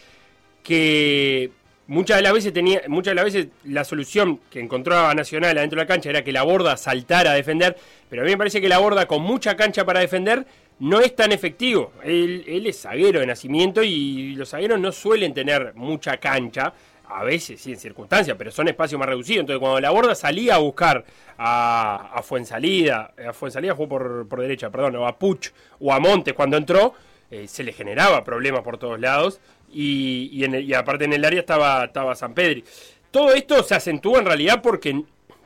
[0.64, 1.52] que
[1.88, 5.78] muchas de las veces tenía, muchas de las veces la solución que encontraba Nacional adentro
[5.78, 7.78] de la cancha era que la borda saltara a defender,
[8.10, 10.46] pero a mí me parece que la borda con mucha cancha para defender
[10.80, 11.94] no es tan efectivo.
[12.04, 16.74] Él, es zaguero de nacimiento y los zagueros no suelen tener mucha cancha.
[17.10, 19.40] A veces sí en circunstancias, pero son espacios más reducidos.
[19.40, 21.06] Entonces, cuando la borda salía a buscar
[21.38, 26.02] a, a Fuensalida, a Fuensalida jugó por, por derecha, perdón, o a Puch o a
[26.02, 26.94] Montes cuando entró,
[27.30, 31.86] eh, se le generaba problemas por todos lados y, y, aparte en el área estaba,
[31.86, 32.64] estaba San Pedri.
[33.12, 35.04] Todo esto se acentúa en realidad porque,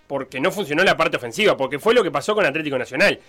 [0.07, 3.19] porque no funcionó la parte ofensiva, porque fue lo que pasó con Atlético Nacional.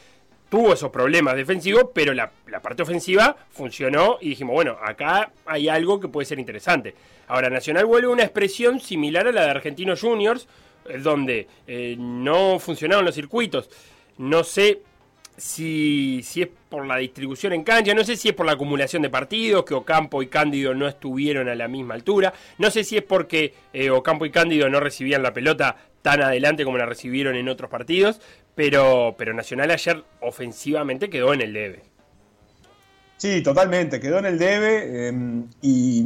[0.49, 2.31] Tuvo esos problemas defensivos, pero la,
[2.63, 6.95] parte ofensiva funcionó y dijimos, bueno, acá hay algo que puede ser interesante.
[7.29, 10.47] Ahora, Nacional vuelve una expresión similar a la de Argentinos Juniors,
[10.87, 13.71] eh, donde eh, no funcionaban los circuitos.
[14.19, 14.83] No sé
[15.37, 19.03] si, si es por la distribución en cancha, no sé si es por la acumulación
[19.03, 22.97] de partidos, que Ocampo y Cándido no estuvieron a la misma altura, no sé si
[22.97, 27.37] es porque eh, Ocampo y Cándido no recibían la pelota tan adelante como la recibieron
[27.37, 28.21] en otros partidos,
[28.55, 31.83] pero, pero Nacional ayer ofensivamente quedó en el debe.
[33.17, 36.05] Sí, totalmente, quedó en el debe em, y,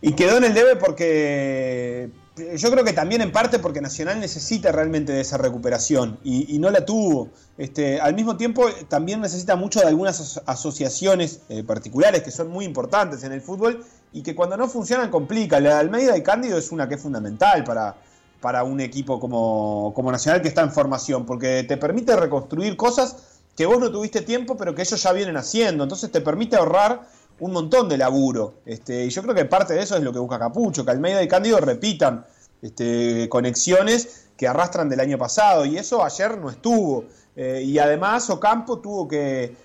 [0.00, 2.08] y quedó en el debe porque
[2.56, 6.70] yo creo que también en parte porque Nacional necesita realmente de esa recuperación y, no
[6.70, 7.28] la tuvo.
[7.58, 12.64] Este, al mismo tiempo también necesita mucho de algunas asociaciones eh, particulares que son muy
[12.64, 15.60] importantes en el fútbol y que cuando no funcionan complica.
[15.60, 17.96] La de Almeida y Cándido es una que es fundamental para,
[18.40, 23.16] para un equipo como, como Nacional que está en formación, porque te permite reconstruir cosas
[23.56, 25.84] que vos no tuviste tiempo, pero que ellos ya vienen haciendo.
[25.84, 27.02] Entonces te permite ahorrar
[27.40, 28.54] un montón de laburo.
[28.64, 31.22] Este, y yo creo que parte de eso es lo que busca Capucho, que Almeida
[31.22, 32.24] y Cándido repitan
[32.62, 35.64] este, conexiones que arrastran del año pasado.
[35.64, 37.04] Y eso ayer no estuvo.
[37.36, 39.56] Eh, y además Ocampo tuvo que,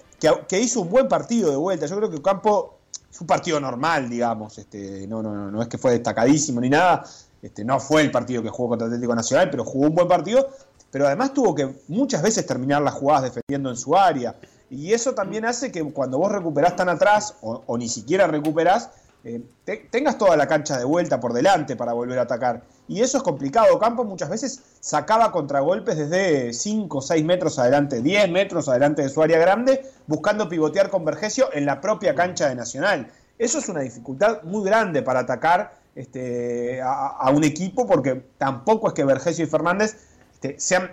[0.47, 1.85] que, hizo un buen partido de vuelta.
[1.85, 2.79] Yo creo que Ocampo
[3.11, 4.57] fue un partido normal, digamos.
[4.57, 7.03] Este, no, no, no es que fue destacadísimo ni nada.
[7.41, 10.49] Este, no fue el partido que jugó contra Atlético Nacional, pero jugó un buen partido.
[10.91, 14.35] Pero además tuvo que muchas veces terminar las jugadas defendiendo en su área.
[14.69, 18.89] Y eso también hace que cuando vos recuperás tan atrás, o, ni siquiera recuperás,
[19.23, 19.41] eh,
[19.89, 22.63] tengas toda la cancha de vuelta por delante para volver a atacar.
[22.87, 23.79] Y eso es complicado.
[23.79, 29.09] Campo muchas veces sacaba contragolpes desde 5 o 6 metros adelante, 10 metros adelante de
[29.09, 33.11] su área grande, buscando pivotear con Vergesio en la propia cancha de Nacional.
[33.37, 38.93] Eso es una dificultad muy grande para atacar este, a, un equipo, porque tampoco es
[38.93, 39.97] que Vergesio y Fernández
[40.33, 40.91] este, sean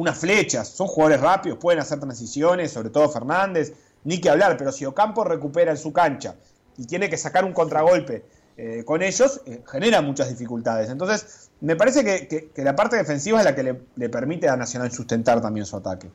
[0.00, 4.72] unas flechas, son jugadores rápidos, pueden hacer transiciones, sobre todo Fernández, ni que hablar, pero
[4.72, 6.36] si Ocampo recupera en su cancha
[6.78, 8.24] y tiene que sacar un contragolpe
[8.56, 10.88] eh, con ellos, eh, genera muchas dificultades.
[10.88, 15.42] Entonces, me parece que, la parte defensiva es la que le, permite a Nacional sustentar
[15.42, 16.08] también su ataque.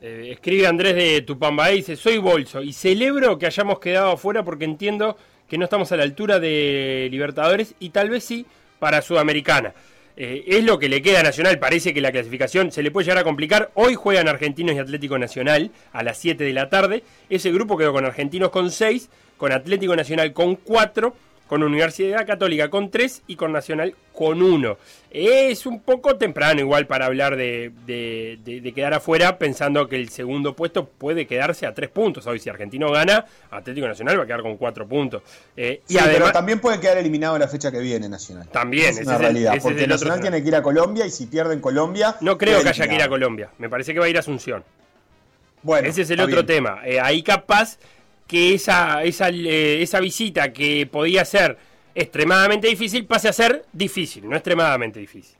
[0.00, 4.64] Eh, escribe Andrés de Tupamba dice, soy Bolso y celebro que hayamos quedado afuera porque
[4.64, 8.46] entiendo que no estamos a la altura de Libertadores y tal vez sí
[8.80, 9.74] para Sudamericana.
[10.20, 11.60] Eh, es lo que le queda a Nacional.
[11.60, 13.70] Parece que la clasificación se le puede llegar a complicar.
[13.74, 17.04] Hoy juegan Argentinos y Atlético Nacional a las 7 de la tarde.
[17.30, 21.14] Ese grupo quedó con Argentinos con 6, con Atlético Nacional con 4
[21.48, 24.76] con Universidad Católica con 3 y con Nacional con 1.
[25.10, 27.72] Es un poco temprano igual para hablar de,
[28.74, 32.26] quedar afuera pensando que el segundo puesto puede quedarse a 3 puntos.
[32.26, 35.22] Hoy si Argentino gana, Atlético Nacional va a quedar con 4 puntos.
[35.56, 38.48] Eh, y además, pero también puede quedar eliminado en la fecha que viene Nacional.
[38.48, 39.54] También, es una realidad.
[39.62, 42.16] porque Nacional tiene que ir a Colombia y si pierde en Colombia...
[42.20, 43.50] No creo que haya que ir a Colombia.
[43.58, 44.62] Me parece que va a ir a Asunción.
[45.62, 46.80] Bueno, ese es el otro tema.
[46.84, 47.78] Eh, ahí capaz
[48.28, 51.58] que esa, esa, eh, esa visita que podía ser
[51.94, 55.36] extremadamente difícil pase a ser difícil, no extremadamente difícil.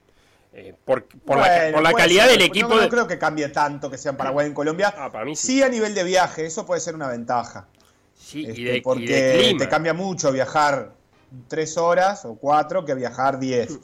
[0.54, 2.74] Eh, por, la, calidad del equipo.
[2.74, 4.92] No, creo que cambie tanto que sea en Paraguay en Colombia.
[4.96, 5.62] Ah, para mí sí.
[5.62, 7.68] a nivel de viaje, eso puede ser una ventaja.
[8.16, 10.94] Sí, y este, de, porque te cambia mucho viajar
[11.46, 13.78] tres horas o cuatro que viajar diez.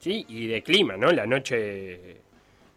[0.00, 1.10] Sí, y de clima, ¿no?
[1.12, 2.20] La noche,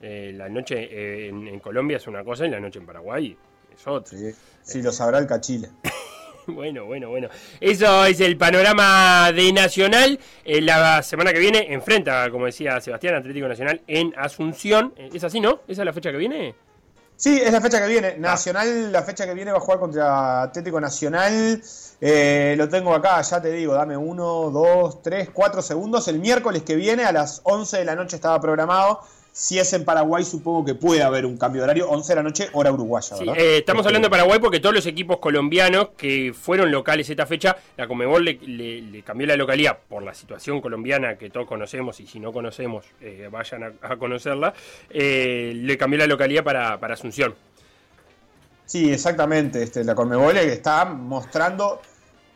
[0.02, 3.36] eh, la noche en, Colombia es una cosa y la noche en Paraguay
[3.76, 4.18] es otra.
[4.18, 4.32] Sí,
[4.74, 5.70] lo sabrá el Cachile.
[6.48, 7.28] Bueno, bueno, bueno.
[7.60, 10.20] Eso es el panorama de Nacional.
[10.44, 14.94] Eh, la semana que viene enfrenta, como decía Sebastián, Atlético Nacional en Asunción.
[14.96, 15.62] Eh, ¿Es así, no?
[15.68, 16.54] ¿Esa es la fecha que viene?
[17.18, 18.18] Sí, es la fecha que viene.
[18.18, 21.62] Nacional, la fecha que viene va a jugar contra Atlético Nacional.
[22.02, 26.08] Eh, lo tengo acá, ya te digo, dame uno, dos, tres, cuatro segundos.
[26.10, 29.00] El miércoles que viene a las 11 de la noche estaba programado.
[29.38, 31.90] Si es en Paraguay, supongo que puede haber un cambio de horario.
[31.90, 33.18] 11 de la noche, hora uruguaya.
[33.18, 33.36] Sí, ¿verdad?
[33.38, 37.58] eh, estamos hablando de Paraguay porque todos los equipos colombianos que fueron locales esta fecha,
[37.76, 42.00] la Comebol le, le- le cambió la localidad por la situación colombiana que todos conocemos
[42.00, 44.54] y si no conocemos, eh, vayan a, a conocerla,
[44.90, 47.36] eh, le cambió la localidad para, para Asunción.
[48.66, 49.62] Sí, exactamente.
[49.62, 51.82] Este, la Conmebol está mostrando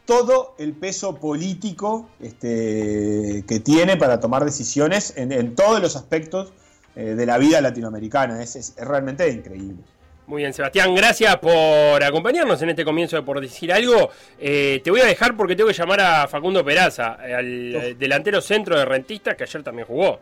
[0.04, 6.52] todo el peso político este, que tiene para tomar decisiones en, en todos los aspectos
[6.96, 8.42] eh, de la vida latinoamericana.
[8.42, 9.84] Es, es- es realmente increíble.
[10.28, 14.12] Muy bien, Sebastián, gracias por acompañarnos en este comienzo de Por Decir Algo.
[14.38, 18.40] Eh, te voy a dejar porque tengo que llamar a Facundo Peraza, al eh, delantero
[18.40, 20.20] centro de Rentistas, que ayer también jugó.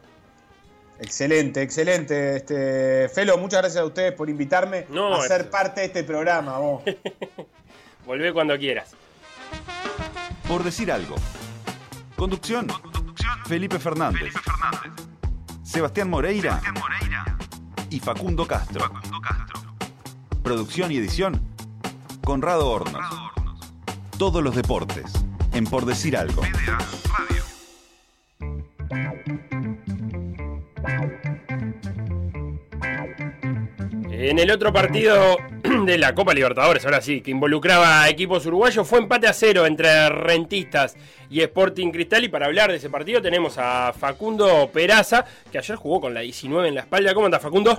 [1.01, 2.37] Excelente, excelente.
[2.37, 6.57] Este, Felo, muchas gracias a ustedes por invitarme No, a ser parte de este programa.
[6.57, 6.83] vos.
[8.05, 8.95] Volvé cuando quieras.
[10.47, 11.15] Por decir algo.
[12.15, 12.67] Conducción.
[13.45, 14.33] Felipe Fernández.
[15.67, 16.61] Sebastián Moreira.
[17.89, 18.89] Y Facundo Castro.
[20.41, 21.41] Producción y edición.
[22.23, 23.05] Conrado Hornos.
[24.17, 25.11] Todos los deportes.
[25.51, 26.41] En Por decir algo.
[34.19, 35.37] En el otro partido
[35.85, 39.67] de la Copa Libertadores, ahora sí, que involucraba a equipos uruguayos, fue empate a cero
[39.67, 40.97] entre Rentistas
[41.29, 42.23] y Sporting Cristal.
[42.23, 46.21] Y para hablar de ese partido tenemos a Facundo Peraza, que ayer jugó con la
[46.21, 47.13] 19 en la espalda.
[47.13, 47.77] ¿Cómo andas, Facundo?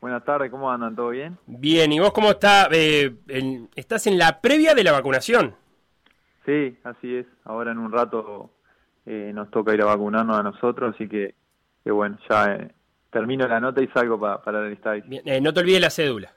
[0.00, 0.96] Buenas tardes, ¿cómo andan?
[0.96, 1.38] ¿Todo bien?
[1.46, 3.14] Bien, ¿y vos cómo está, eh,
[3.76, 5.54] estás en la previa de la vacunación?
[6.44, 7.26] Sí, así es.
[7.44, 8.50] Ahora en un rato
[9.06, 11.36] eh, nos toca ir a vacunarnos a nosotros, así que,
[11.84, 12.74] que bueno, ya eh,
[13.10, 15.04] termino la nota y salgo pa- para el estadio.
[15.24, 16.32] Eh, no te olvides la cédula.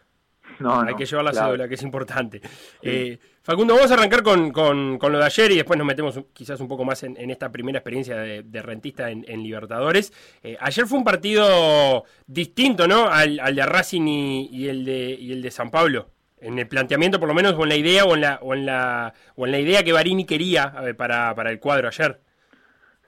[0.60, 1.48] No, Hay no, que llevar la claro.
[1.50, 2.42] cédula, que es importante.
[2.82, 6.20] Eh, Facundo, vamos a arrancar con, con- con lo de ayer y después nos metemos
[6.34, 10.12] quizás un poco más en, en esta primera experiencia de, de rentista en, en Libertadores.
[10.44, 13.08] Eh, ayer fue un partido distinto, ¿no?
[13.08, 16.10] Al, al de Racing y, y el de, y el de San Pablo.
[16.42, 18.66] En el planteamiento, por lo menos, o en la idea, o en la, o en
[18.66, 22.20] la, o en la idea que Barini quería para, para el cuadro ayer.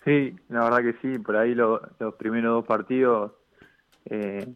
[0.06, 1.20] Sí, la verdad que sí.
[1.20, 3.32] Por ahí lo- los primeros dos partidos,
[4.06, 4.48] eh,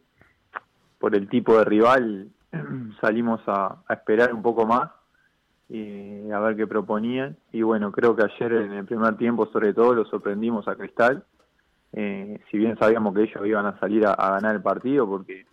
[0.99, 2.29] por el tipo de rival,
[3.01, 4.91] salimos a, esperar un poco más
[5.69, 7.37] y a ver qué proponían.
[7.51, 11.23] Y bueno, creo que ayer en el primer tiempo, sobre todo, lo sorprendimos a Cristal.
[11.93, 15.45] Eh, si bien sabíamos que ellos iban a salir a, ganar el partido, porque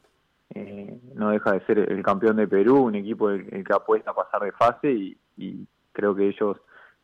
[0.54, 4.10] eh, no deja de ser el campeón de Perú, un equipo el, el que apuesta
[4.10, 6.56] a pasar de fase y, creo que ellos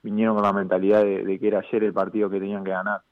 [0.02, 3.02] vinieron con la mentalidad de que era ayer el partido que tenían que ganar.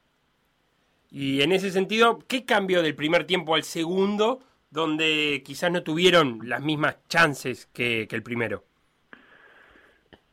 [1.11, 4.41] Y en ese sentido, ¿qué cambió del primer tiempo al segundo,
[4.71, 8.65] donde quizás no tuvieron las mismas chances que, el primero?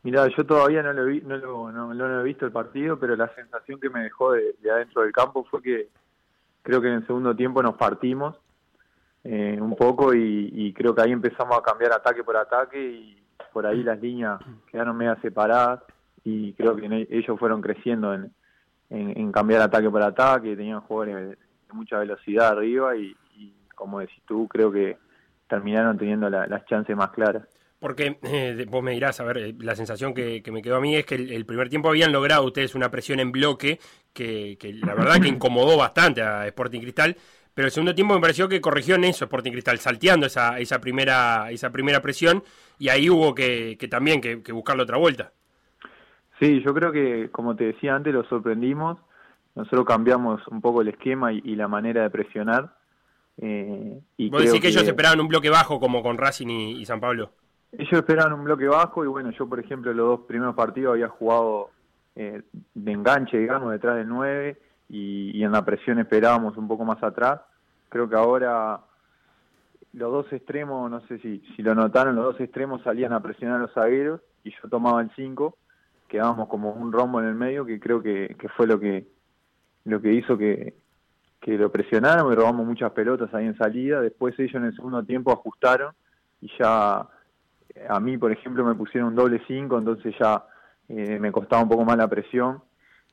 [0.02, 3.80] Mira, yo todavía no lo, vi, no, lo, he visto el partido, pero la sensación
[3.80, 5.88] que me dejó de, de adentro del campo fue que
[6.62, 8.36] creo que en el segundo tiempo nos partimos
[9.24, 13.66] eh, un poco y, creo que ahí empezamos a cambiar ataque por ataque y por
[13.66, 14.38] ahí las líneas
[14.70, 15.80] quedaron medio separadas
[16.24, 18.30] y creo que ne- ellos fueron creciendo en,
[18.90, 21.38] en, en cambiar ataque por ataque, tenían jugadores de,
[21.72, 24.96] mucha velocidad arriba y, y como decís tú, creo que
[25.48, 27.42] terminaron teniendo la- las chances más claras.
[27.78, 30.80] Porque eh, vos me dirás, a ver, eh, la sensación que, que me quedó a
[30.80, 33.78] mí es que el, el primer tiempo habían logrado ustedes una presión en bloque
[34.12, 37.16] que, que la verdad que incomodó bastante a Sporting Cristal,
[37.52, 40.80] pero el segundo tiempo me pareció que corrigió en eso Sporting Cristal, salteando esa, esa,
[40.80, 42.42] primera, esa primera presión
[42.78, 45.32] y ahí hubo que, que también que, que buscarle otra vuelta.
[46.40, 48.98] Sí, yo creo que, como te decía antes, lo sorprendimos.
[49.54, 52.74] Nosotros cambiamos un poco el esquema y, y la manera de presionar.
[53.38, 56.84] eh, y Vos decís que, ellos esperaban un bloque bajo como con Racing y, y
[56.86, 57.30] San Pablo.
[57.72, 61.08] Ellos esperaban un bloque bajo y bueno, yo por ejemplo los dos primeros partidos había
[61.08, 61.70] jugado
[62.16, 62.42] eh,
[62.74, 64.56] de enganche, digamos, detrás del 9
[64.90, 67.40] y, y en la presión esperábamos un poco más atrás.
[67.88, 68.80] Creo que ahora
[69.92, 73.56] los dos extremos, no sé si, si lo notaron, los dos extremos salían a presionar
[73.58, 75.56] a los zagueros y yo tomaba el 5,
[76.14, 79.04] quedábamos como un rombo en el medio que creo que, que fue lo que
[79.84, 80.74] lo que hizo que,
[81.40, 84.00] que lo presionaron y robamos muchas pelotas ahí en salida.
[84.00, 85.92] Después ellos en el segundo tiempo ajustaron
[86.40, 87.08] y ya
[87.88, 90.44] a mí, por ejemplo, me pusieron un doble 5, entonces ya
[90.88, 92.62] eh, me costaba un poco más la presión.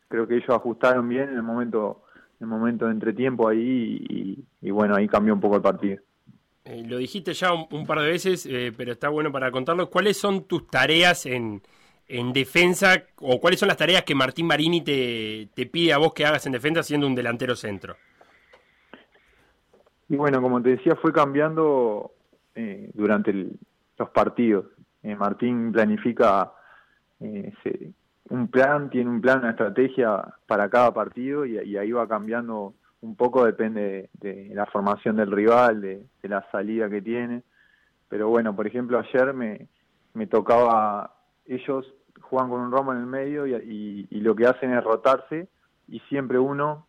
[0.08, 2.04] Creo que ellos ajustaron bien en el momento,
[2.40, 5.98] en el momento de entretiempo ahí y, bueno, ahí cambió un poco el partido.
[6.66, 9.90] Eh, lo dijiste ya un, par de veces, eh, pero está bueno para contarlo.
[9.90, 11.64] ¿Cuáles son tus tareas en,
[12.12, 16.14] en defensa o cuáles son las tareas que Martín Marini te, te pide a vos
[16.14, 17.96] que hagas en defensa siendo un delantero centro?
[20.10, 22.12] Y bueno, como te decía, fue cambiando
[22.54, 23.32] eh, durante
[23.98, 24.66] los partidos.
[25.04, 26.52] Eh, Martín planifica
[27.20, 33.16] un plan, tiene un plan, una estrategia para cada partido y, ahí va cambiando un
[33.16, 37.44] poco, depende de, la formación del rival, de, la salida que tiene.
[38.10, 39.70] Pero bueno, por ejemplo, ayer me,
[40.14, 41.86] me tocaba, ellos
[42.22, 45.48] juegan con un romo en el medio y, lo que hacen es rotarse
[45.88, 46.86] y siempre uno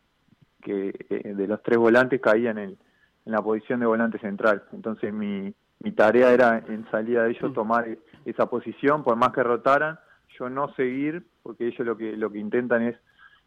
[0.62, 2.78] que eh, de los tres volantes caía en, el,
[3.26, 4.62] en la posición de volante central.
[4.72, 7.54] Entonces mi, mi tarea era en salida de ellos mm.
[7.54, 7.86] tomar
[8.24, 9.98] esa posición, por más que rotaran,
[10.38, 12.96] yo no seguir, porque ellos lo que, lo que intentan es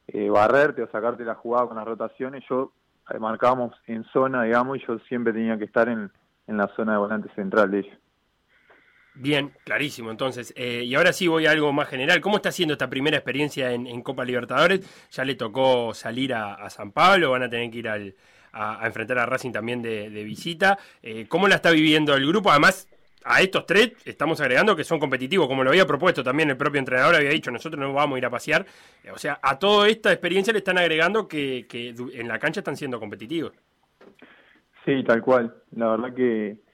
[0.08, 2.44] eh, barrerte o sacarte la jugada con las rotaciones.
[2.50, 2.74] Yo
[3.10, 6.12] eh, marcábamos en zona, digamos, y yo siempre tenía que estar en,
[6.48, 7.98] en la zona de volante central de ellos.
[9.16, 10.12] Bien, clarísimo.
[10.12, 12.20] Entonces, eh, y ahora sí voy a algo más general.
[12.20, 14.82] ¿Cómo está siendo esta primera experiencia en, Copa Libertadores?
[15.12, 18.16] Ya le tocó salir a, San Pablo, van a tener que ir al,
[18.52, 20.78] a, enfrentar a Racing también de, visita.
[21.02, 22.52] Eh, ¿Cómo la está viviendo el grupo?
[22.52, 22.90] Además,
[23.24, 26.80] a estos tres estamos agregando que son competitivos, como lo había propuesto también el propio
[26.80, 28.66] entrenador, había dicho, nosotros no vamos a ir a pasear.
[29.02, 32.60] Eh, o sea, a toda esta experiencia le están agregando que, que en la cancha
[32.60, 33.54] están siendo competitivos.
[34.84, 35.56] Sí, tal cual.
[35.72, 36.65] La verdad que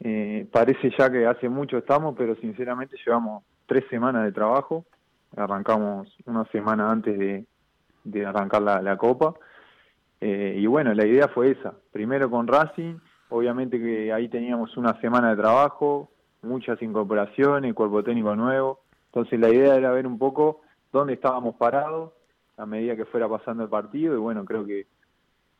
[0.00, 4.84] eh, parece ya que hace mucho estamos, pero sinceramente llevamos tres semanas de trabajo.
[5.36, 7.18] Arrancamos una semana antes
[8.04, 9.34] de, arrancar la, Copa.
[10.20, 11.74] Eh, y bueno, la idea fue esa.
[11.92, 12.96] Primero con Racing,
[13.28, 16.10] obviamente que ahí teníamos una semana de trabajo,
[16.42, 18.80] muchas incorporaciones, cuerpo técnico nuevo.
[19.06, 22.12] Entonces la idea era ver un poco dónde estábamos parados
[22.56, 24.14] a medida que fuera pasando el partido.
[24.14, 24.86] Y bueno, creo que,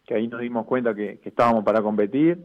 [0.06, 2.38] que ahí nos dimos cuenta que estábamos para competir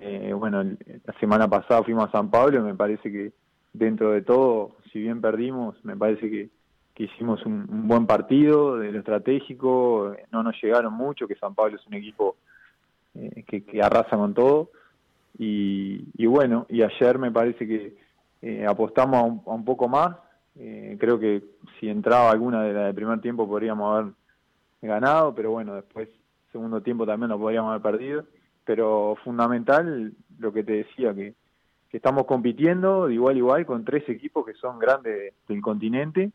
[0.00, 3.32] eh, bueno, la semana pasada fuimos a San Pablo y me parece que
[3.72, 6.50] dentro de todo, si bien perdimos, me parece que,
[7.00, 11.86] hicimos un, buen partido de lo estratégico, no nos llegaron mucho, que San Pablo es
[11.86, 12.36] un equipo
[13.14, 14.70] eh, que, arrasa con todo.
[15.38, 17.96] Y, bueno, y ayer me parece que
[18.42, 20.16] eh, apostamos a un, poco más.
[20.54, 21.44] creo que
[21.78, 24.12] si entraba alguna de la del primer tiempo podríamos haber
[24.82, 26.08] ganado, pero bueno, después,
[26.50, 28.24] segundo tiempo también lo podríamos haber perdido
[28.68, 31.32] pero fundamental lo que te decía, que,
[31.90, 36.32] estamos compitiendo de igual a igual con tres equipos que son grandes del continente.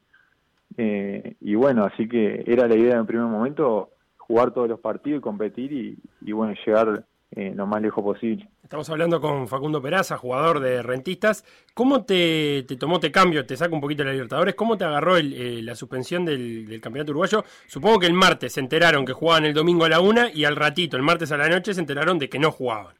[0.75, 5.19] Eh, y bueno, así que era la idea en primer momento jugar todos los partidos
[5.19, 8.47] y competir y bueno, llegar eh, lo más lejos posible.
[8.61, 11.43] Estamos hablando con Facundo Peraza, jugador de Rentistas.
[11.73, 14.53] ¿Cómo te, tomó, te cambio, te saco un poquito de la Libertadores?
[14.53, 17.43] ¿Cómo te agarró eh, la suspensión del, campeonato uruguayo?
[17.65, 20.55] Supongo que el martes se enteraron que jugaban el domingo a la una y al
[20.55, 22.93] ratito, el martes a la noche, se enteraron de que no jugaban.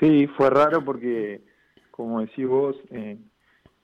[0.00, 1.42] Sí, fue raro porque,
[1.90, 3.18] como decís vos, eh,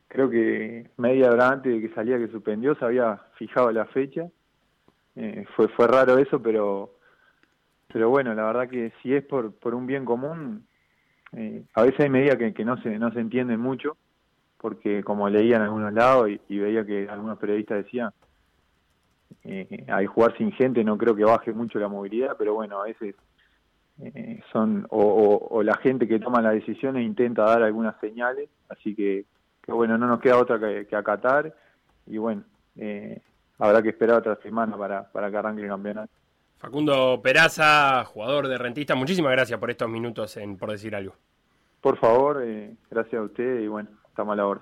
[0.07, 4.27] creo que media hora antes de que salía que suspendió se había fijado la fecha.
[5.55, 6.98] fue, fue raro eso, pero
[7.93, 10.67] pero bueno, la verdad que si es por, por un bien común,
[11.33, 13.97] eh, a veces hay medidas que, no se no se entienden mucho,
[14.59, 18.11] porque como leía en algunos lados y, veía que algunos periodistas decían,
[19.45, 22.85] eh, al jugar sin gente no creo que baje mucho la movilidad, pero bueno, a
[22.85, 23.15] veces
[24.01, 29.25] eh, son o, la gente que toma las decisiones intenta dar algunas señales, así que,
[29.63, 31.55] que bueno, no nos queda otra que, que acatar
[32.07, 32.43] y bueno,
[32.77, 33.21] eh,
[33.59, 36.13] habrá que esperar otra semana para, para que arranque el campeonato.
[36.59, 41.15] Facundo Peraza, jugador de Rentista, muchísimas gracias por estos minutos en Por Decir Algo.
[41.81, 44.61] Por favor, eh, gracias a usted y bueno, estamos a la hora.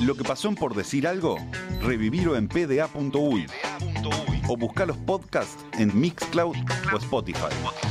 [0.00, 1.36] Lo que pasó en Por Decir Algo,
[1.82, 3.46] revivirlo en pda.uy
[4.48, 6.56] o buscar los podcasts en Mixcloud
[6.92, 7.89] o Spotify.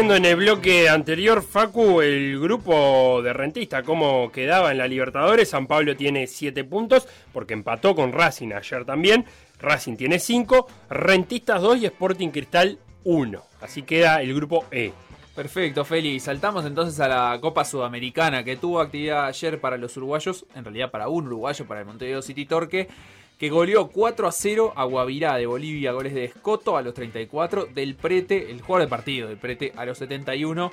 [0.00, 5.50] Viendo en el bloque anterior, Facu, el grupo de rentista, cómo quedaba en la Libertadores.
[5.50, 9.26] San Pablo tiene 7 puntos, porque empató con Racing ayer también.
[9.60, 13.42] Racing tiene 5, Rentistas 2 y Sporting Cristal 1.
[13.60, 14.94] Así queda el grupo E.
[15.36, 16.18] Perfecto, Feli.
[16.18, 20.90] Saltamos entonces a la Copa Sudamericana que tuvo actividad ayer para los uruguayos, en realidad
[20.90, 22.88] para un uruguayo, para el Montevideo City Torque
[23.40, 27.68] que goleó 4 a 0 a Guavirá de Bolivia, goles de Escoto a los 34,
[27.74, 30.70] Del Prete, el jugador de partido, Del Prete a los 71,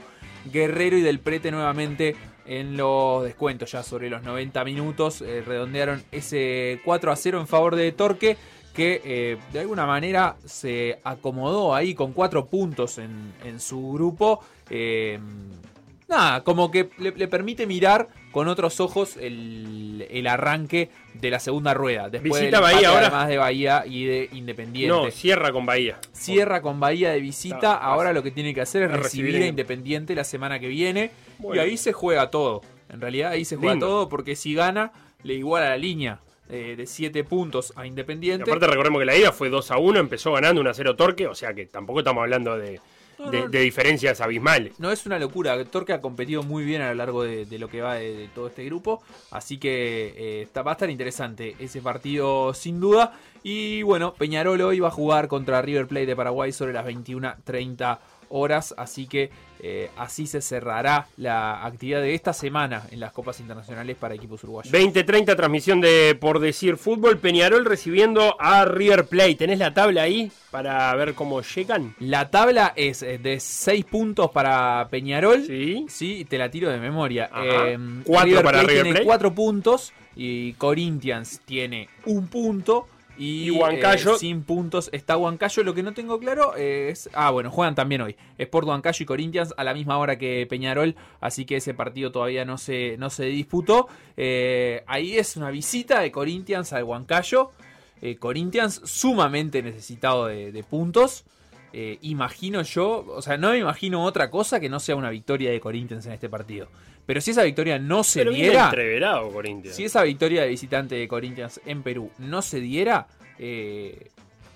[0.52, 6.04] Guerrero y Del Prete nuevamente en los descuentos ya sobre los 90 minutos, eh, redondearon
[6.12, 8.36] ese 4 a 0 en favor de Torque
[8.74, 14.42] que eh, de alguna manera se acomodó ahí con cuatro puntos en, en su grupo.
[14.70, 15.18] Eh,
[16.08, 21.40] nada, como que le, le permite mirar con otros ojos el, el arranque de la
[21.40, 22.10] segunda rueda.
[22.10, 23.08] Después Visita Bahía ahora.
[23.08, 24.88] Además de Bahía y de Independiente.
[24.96, 26.00] No, cierra con Bahía.
[26.14, 27.74] Cierra con Bahía de visita.
[27.74, 30.68] Ahora lo que tiene que hacer es recibir recibir a en- Independiente la semana que
[30.68, 31.12] viene.
[31.40, 31.62] Bueno.
[31.62, 32.62] Y ahí se juega todo.
[32.90, 33.88] En realidad ahí se juega Lindo.
[33.88, 34.92] todo porque si gana,
[35.24, 38.50] le iguala la línea eh, de 7 puntos a Y Independiente.
[38.50, 41.28] aparte recordemos que la ida fue 2 a 1, empezó ganando 1 a 0 Torque,
[41.28, 42.80] o sea que tampoco estamos hablando de,
[43.20, 43.48] No, de- no.
[43.50, 44.80] de diferencias abismales.
[44.80, 45.64] No es una locura.
[45.66, 48.28] Torque ha competido muy bien a lo largo de, de lo que va de, de
[48.30, 49.02] todo este grupo.
[49.32, 53.14] Así que eh, está- va a estar interesante ese partido sin duda.
[53.44, 58.00] Y bueno, Peñarol hoy va a jugar contra River Plate de Paraguay sobre las 21.30
[58.30, 58.74] horas.
[58.78, 63.98] Así que eh, así se cerrará la actividad de esta semana en las Copas Internacionales
[64.00, 64.72] para equipos uruguayos.
[64.72, 69.36] 20-30 transmisión de Por Decir Fútbol, Peñarol recibiendo a River Plate.
[69.36, 71.96] ¿Tenés la tabla ahí para ver cómo llegan?
[72.00, 75.44] La tabla es eh, de 6 puntos para Peñarol.
[75.46, 75.86] Sí.
[75.90, 77.30] Sí, te la tiro de memoria.
[77.32, 77.70] Ajá.
[77.70, 79.06] Eh, Cuatro para River tiene Plate.
[79.06, 82.88] 4 puntos y Corinthians tiene un punto.
[83.18, 85.64] Y, Y Huancayo- eh, sin puntos está Huancayo.
[85.64, 87.10] Lo que no tengo claro es.
[87.14, 88.16] Ah, bueno, juegan también hoy.
[88.38, 90.96] Sport Huancayo y Corinthians a la misma hora que Peñarol.
[91.20, 93.88] Así que ese partido todavía no se, no se disputó.
[94.16, 97.52] Eh, ahí es una visita de Corinthians al Huancayo.
[98.02, 101.26] Eh, Corinthians sumamente necesitado de, de puntos.
[101.74, 105.52] Eh, imagino yo, o sea, no me imagino otra cosa que no sea una victoria
[105.52, 106.68] de Corinthians en este partido.
[107.08, 108.70] Pero si esa victoria no se Pero diera,
[109.34, 109.76] Corinthians.
[109.76, 113.08] si esa victoria de visitante de Corinthians en Perú no se diera,
[113.40, 114.10] eh,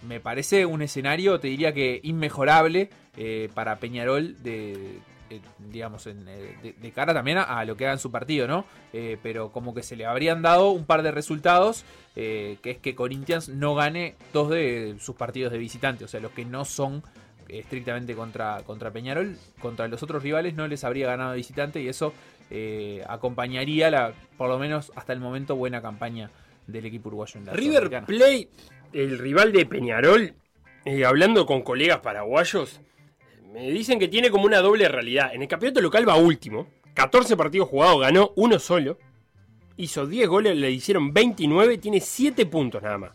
[0.08, 4.98] me parece un escenario, te diría que inmejorable eh, para Peñarol de,
[5.30, 5.40] eh,
[5.70, 8.48] digamos, en, eh, de, de cara también a, a lo que haga en su partido,
[8.48, 8.66] ¿no?
[8.94, 11.86] Eh, pero como que se le habrían dado un par de resultados,
[12.18, 16.20] eh, que es que Corinthians no gane dos de sus partidos de visitante, o sea,
[16.20, 17.02] los que no son
[17.48, 22.14] estrictamente contra, contra Peñarol, contra los otros rivales no les habría ganado visitante y eso
[22.54, 26.30] eh, acompañaría la, por lo menos hasta el momento, buena campaña
[26.68, 28.08] del equipo uruguayo en la River Sudamericana.
[28.08, 28.50] Plate,
[28.92, 30.34] el rival de Peñarol,
[30.84, 32.82] eh, hablando con colegas paraguayos,
[33.54, 35.34] me dicen que tiene como una doble realidad.
[35.34, 38.98] En el campeonato local va último, 14 partidos jugados, ganó uno solo,
[39.78, 43.12] hizo 10 goles, le hicieron 29, tiene 7 puntos nada más.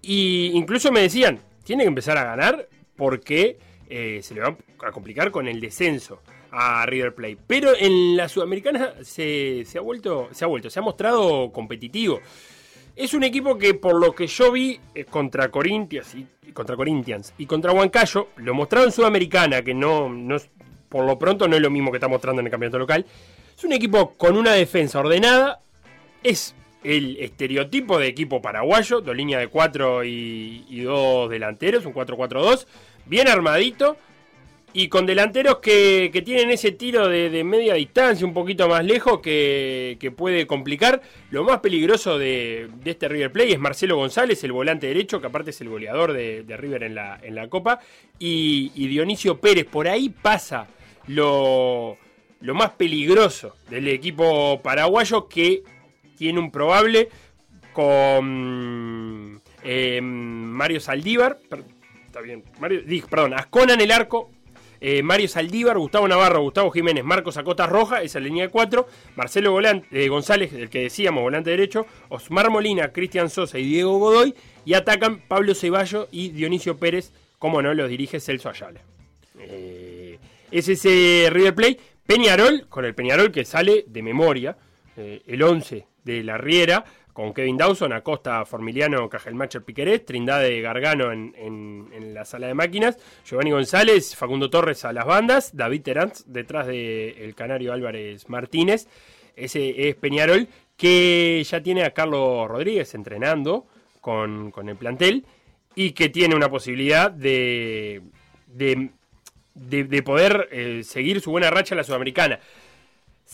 [0.00, 3.58] Y incluso me decían, tiene que empezar a ganar porque
[3.90, 4.56] eh, se le va
[4.86, 6.22] a complicar con el descenso
[6.56, 7.38] a River Plate.
[7.46, 12.20] Pero en la Sudamericana se, ha vuelto, se ha vuelto, se ha mostrado competitivo.
[12.96, 17.34] Es un equipo que por lo que yo vi eh, contra Corinthians y, contra Corinthians
[17.38, 20.48] y contra Huancayo, lo mostrado en Sudamericana, que no, no es-
[20.88, 23.04] por lo pronto no es lo mismo que está mostrando en el campeonato local.
[23.56, 25.60] Es un equipo con una defensa ordenada,
[26.22, 31.94] es el estereotipo de equipo paraguayo, dos líneas de cuatro y, y dos delanteros, un
[31.94, 32.66] 4-4-2,
[33.06, 33.96] bien armadito
[34.74, 38.84] y con delanteros que, que tienen ese tiro de, de media distancia, un poquito más
[38.84, 41.00] lejos, que, que puede complicar.
[41.30, 45.28] Lo más peligroso de, de este River Play es Marcelo González, el volante derecho, que
[45.28, 47.78] aparte es el goleador de, de River en la, en la Copa,
[48.18, 49.64] y, y Dionisio Pérez.
[49.64, 50.66] Por ahí pasa
[51.06, 51.96] lo,
[52.40, 55.62] lo más peligroso del equipo paraguayo que
[56.18, 57.08] tiene un probable
[57.72, 61.38] con eh, Mario Saldívar.
[62.06, 64.30] Está bien, Mario, perdón, Ascona en el arco,
[64.80, 69.52] eh, Mario Saldívar, Gustavo Navarro, Gustavo Jiménez, Marcos Acosta Roja, esa línea de cuatro, Marcelo
[69.52, 74.34] Golan- eh, González, el que decíamos, volante derecho, Osmar Molina, Cristian Sosa y Diego Godoy,
[74.64, 78.80] y atacan Pablo Ceballo y Dionisio Pérez, como no, los dirige Celso Ayala.
[79.38, 80.18] Eh,
[80.50, 84.56] es ese River Plate, Peñarol, con el Peñarol que sale de memoria,
[84.96, 86.84] eh, el 11 de la Riera,
[87.14, 92.98] con Kevin Dawson, Acosta, Formiliano, Cajelmacher, Piquerés, Trindade, Gargano en, en- la sala de máquinas,
[93.24, 98.86] Giovanni González, Facundo Torres a las bandas, David Teranz detrás del Canario Álvarez Martínez.
[99.36, 100.46] Ese es Peñarol,
[100.76, 103.66] que ya tiene a Carlos Rodríguez entrenando
[104.00, 105.24] con, con el plantel
[105.74, 108.02] y que tiene una posibilidad de,
[108.48, 108.90] de,
[109.54, 112.38] de- de poder eh, seguir su buena racha en la Sudamericana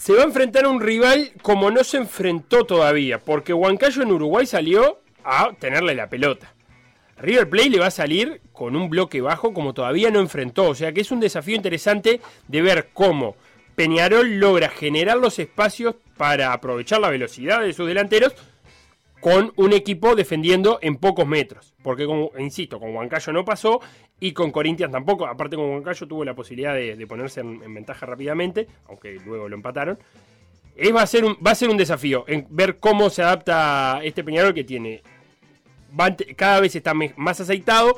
[0.01, 4.13] se va a enfrentar a un rival como no se enfrentó todavía, porque Huancayo en
[4.13, 6.55] Uruguay salió a tenerle la pelota.
[7.19, 10.75] River Plate le va a salir con un bloque bajo como todavía no enfrentó, o
[10.75, 13.37] sea que es un desafío interesante de ver cómo
[13.77, 18.35] Peñarol logra generar los espacios para aprovechar la velocidad de sus delanteros
[19.21, 21.75] con un equipo defendiendo en pocos metros.
[21.83, 23.81] Porque, como, insisto, con Huancayo no pasó
[24.21, 25.27] y con Corinthians tampoco.
[25.27, 29.57] Aparte, con Huancayo tuvo la posibilidad de, ponerse en, en, ventaja rápidamente, aunque luego lo
[29.57, 29.99] empataron.
[30.77, 34.01] Es, va, a ser un, va a ser un desafío en ver cómo se adapta
[34.03, 35.03] este Peñarol que tiene.
[36.37, 37.97] Cada vez está más aceitado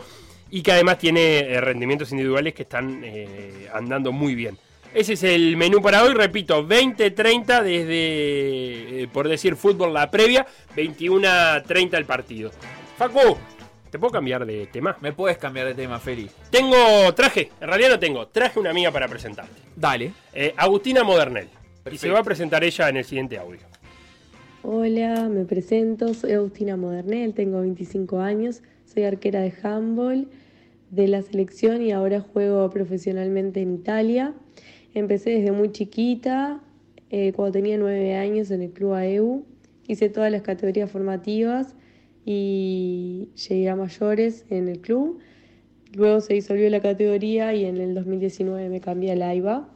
[0.51, 4.57] y que además tiene eh, rendimientos individuales que están eh, andando muy bien.
[4.95, 10.47] Ese es el menú para hoy, repito, 20-30 desde, eh, por decir fútbol, la previa,
[10.77, 12.51] 21-30 el partido.
[12.99, 13.39] Facu,
[13.93, 14.97] ¿te puedo cambiar de tema?
[15.03, 16.29] Me puedes cambiar de tema, Feli.
[16.51, 19.53] Tengo, traje, en realidad no tengo, traje una amiga para presentarte.
[19.77, 20.13] Dale.
[20.33, 21.47] Eh, Agustina Modernel.
[21.85, 21.95] Perfecto.
[21.95, 23.61] Y se va a presentar ella en el siguiente audio.
[24.63, 30.27] Hola, me presento, soy Agustina Modernel, tengo 25 años, soy arquera de handball
[30.91, 34.33] de la selección y ahora juego profesionalmente en Italia.
[34.95, 36.61] Empecé desde muy chiquita,
[37.11, 39.45] eh, cuando tenía 9 años en el Club AEU.
[39.87, 41.75] Hice todas las categorías formativas
[42.25, 45.21] y llegué a mayores en el club.
[45.95, 49.69] Luego se disolvió la categoría y en el 2019 me cambié a la IVA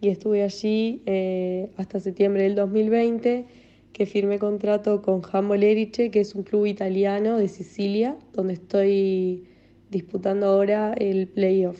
[0.00, 3.46] y estuve allí eh, hasta septiembre del 2020
[3.92, 9.48] que firmé contrato con Handball Erice, que es un club italiano de Sicilia, donde estoy
[9.88, 11.78] disputando ahora el playoff.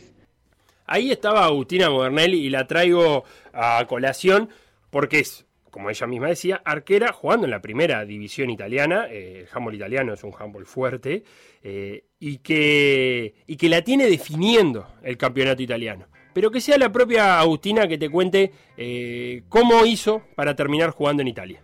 [0.87, 4.49] Ahí estaba Agustina Modernelli y la traigo a colación
[4.91, 5.46] porque es,
[5.77, 9.09] como ella misma decía, arquera jugando en la primera división italiana.
[9.11, 11.23] Eh, el handball italiano es un handball fuerte
[11.63, 16.07] eh, y, que, y que la tiene definiendo el campeonato italiano.
[16.33, 21.21] Pero que sea la propia Agustina que te cuente eh, cómo hizo para terminar jugando
[21.21, 21.61] en Italia.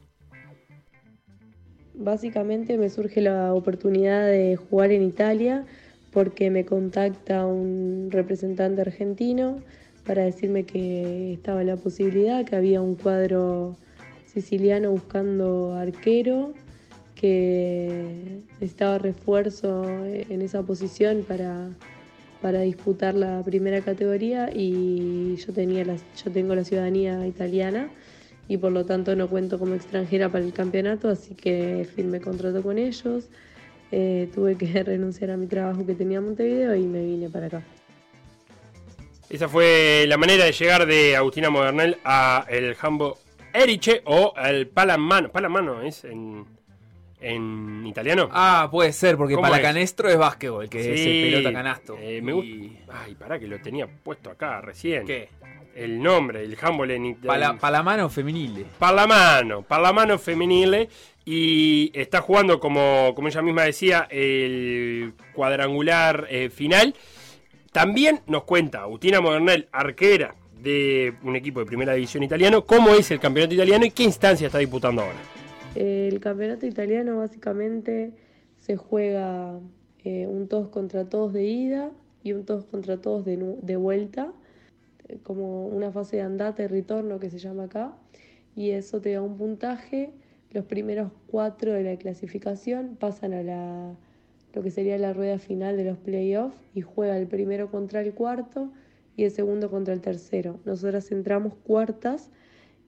[1.94, 5.64] Básicamente me surge la oportunidad de jugar en Italia
[6.12, 9.62] porque me contacta un representante argentino
[10.04, 13.78] para decirme que estaba la posibilidad, que había un cuadro
[14.32, 16.54] siciliano buscando arquero,
[17.14, 21.68] que necesitaba refuerzo en esa posición para,
[22.40, 27.90] para disputar la primera categoría y yo, tenía la, yo tengo la ciudadanía italiana
[28.48, 32.62] y por lo tanto no cuento como extranjera para el campeonato, así que firmé contrato
[32.62, 33.28] con ellos.
[33.92, 37.46] Eh, tuve que renunciar a mi trabajo que tenía en Montevideo y me vine para
[37.46, 37.62] acá.
[39.30, 42.74] Esa fue la manera de llegar de Agustina Modernel a el
[43.52, 45.30] Eriche o el Palamano.
[45.30, 46.44] Palamano es en,
[47.20, 48.28] en italiano.
[48.32, 51.96] Ah, puede ser, porque Palacanestro es, es básquetbol, que sí, es el pelota canasto.
[51.98, 53.00] Eh, me gusta.
[53.04, 55.06] Ay, pará que lo tenía puesto acá recién.
[55.06, 55.28] ¿Qué?
[55.74, 58.66] El nombre, el handball en Pala, Palamano femenile.
[58.78, 60.88] Palamano, Palamano femenile.
[61.24, 66.94] Y está jugando, como, como ella misma decía, el cuadrangular eh, final.
[67.70, 73.10] También nos cuenta Agustina Modernel, arquera de un equipo de primera división italiano, cómo es
[73.10, 75.18] el campeonato italiano y qué instancia está disputando ahora.
[75.74, 78.12] El campeonato italiano básicamente
[78.58, 79.58] se juega
[80.04, 81.90] eh, un todos contra todos de ida
[82.22, 84.32] y un todos contra todos de, vuelta,
[85.24, 87.96] como una fase de andate y retorno que se llama acá,
[88.54, 90.10] y eso te da un puntaje.
[90.52, 93.94] Los primeros cuatro de la clasificación pasan a la,
[94.52, 98.12] lo que sería la rueda final de los playoffs y juega el primero contra el
[98.12, 98.70] cuarto
[99.16, 100.60] y el segundo contra el tercero.
[100.64, 102.30] Nosotras entramos cuartas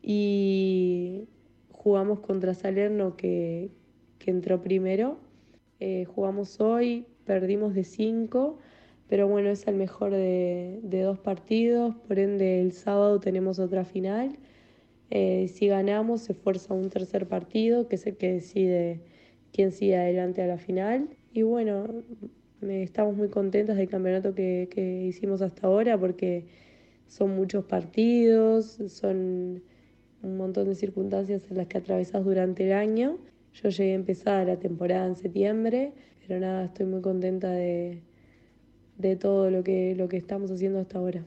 [0.03, 1.29] y
[1.71, 3.71] jugamos contra Salerno que,
[4.19, 5.19] que entró primero.
[5.81, 8.59] Eh, jugamos hoy, perdimos de cinco,
[9.09, 13.85] pero bueno, es el mejor de, de, dos partidos, por ende el sábado tenemos otra
[13.85, 14.39] final.
[15.11, 19.03] Eh, si ganamos se fuerza un tercer partido, que es el que decide
[19.53, 21.11] quién sigue adelante a la final.
[21.33, 21.87] Y bueno,
[22.71, 26.47] estamos muy contentas del campeonato que, que hicimos hasta ahora porque
[27.07, 29.63] son muchos partidos, son
[30.23, 33.19] un montón de circunstancias en las que atravesás durante el año.
[33.55, 35.93] Yo llegué a empezar la temporada en septiembre,
[36.27, 38.03] pero nada, estoy muy contenta de,
[38.97, 41.25] de todo lo que, lo que estamos haciendo hasta ahora.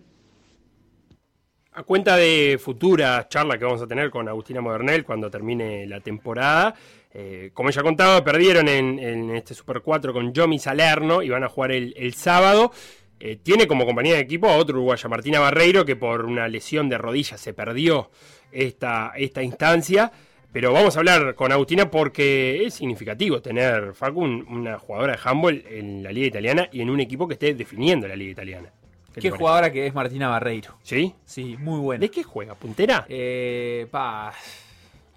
[1.72, 6.00] A cuenta de futura charla que vamos a tener con Agustina Modernel cuando termine la
[6.00, 6.74] temporada,
[7.20, 11.44] eh, como ella contaba, perdieron en, en, este Super 4 con Yomi Salerno y van
[11.44, 12.72] a jugar el, el sábado.
[13.20, 16.90] Eh, tiene como compañía de equipo a otro uruguaya, Martina Barreiro, que por una lesión
[16.90, 18.12] de rodilla se perdió
[18.52, 20.12] esta, esta instancia.
[20.54, 25.66] Pero vamos a hablar con Agustina porque es significativo tener, Facu, una jugadora de handball
[25.68, 28.72] en la liga italiana y en un equipo que esté definiendo la liga italiana.
[29.12, 30.78] ¿Qué, ¿Qué jugadora que es Martina Barreiro?
[30.84, 31.16] ¿Sí?
[31.26, 32.02] Sí, muy buena.
[32.02, 32.54] ¿De qué juega?
[32.54, 33.08] ¿Puntera?
[33.10, 34.32] Eh, pa...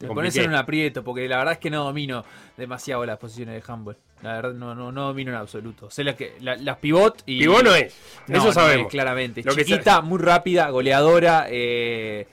[0.00, 2.24] Me pones en un aprieto porque la verdad es que no domino
[2.56, 3.96] demasiado las posiciones de handball.
[4.22, 5.90] La verdad no, no, no domino en absoluto.
[5.90, 7.40] Sé las que la, las pivot y.
[7.40, 7.94] Pivot no es.
[8.26, 8.86] No, Eso no sabemos.
[8.86, 9.42] Es, claramente.
[9.42, 11.46] Lo que Chiquita, muy rápida, goleadora.
[11.50, 12.26] Eh,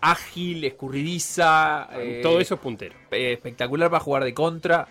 [0.00, 1.88] ágil, escurridiza.
[1.94, 2.94] eh, Todo eso es puntero.
[3.10, 4.86] eh, espectacular para jugar de contra.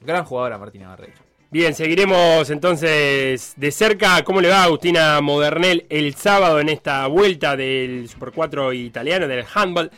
[0.00, 1.32] gran jugadora Martina Barreiro.
[1.50, 7.06] Bien, seguiremos entonces de cerca cómo le va a Agustina Modernel el sábado en esta
[7.08, 9.90] vuelta del Super 4 italiano, del handball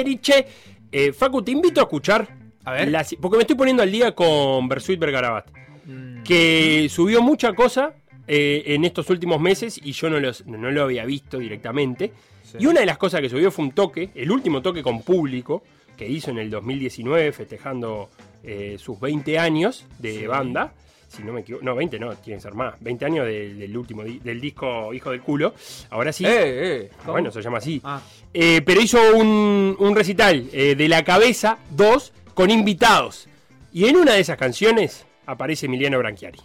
[0.00, 0.46] Eriche.
[0.90, 2.28] Eh, Facu, te invito a escuchar,
[2.64, 2.92] A ver.
[3.20, 5.50] porque me estoy poniendo al día con Bersuit Bergarabat,
[5.84, 7.94] Mm, que subió mucha cosa
[8.28, 12.12] eh, en estos últimos meses y yo no, los- no lo había visto directamente.
[12.44, 12.58] Sí.
[12.60, 15.64] Y una de las cosas que subió fue un toque, el último toque con público,
[15.96, 18.10] que hizo en el 2019, festejando
[18.44, 20.26] eh, sus 20 años de Sí.
[20.26, 20.72] banda.
[21.14, 22.74] Si no me equivoco, no, 20 no, tiene que ser más.
[22.80, 25.54] 20 años del, del último di- del disco Hijo del Culo.
[25.90, 26.24] Ahora sí.
[26.24, 27.80] Eh, eh, bueno, se llama así.
[27.84, 28.00] Ah,
[28.32, 33.28] Eh, pero hizo un, un recital eh, de la cabeza 2 con invitados.
[33.72, 36.40] Y en una de esas canciones aparece Emiliano Branchiari.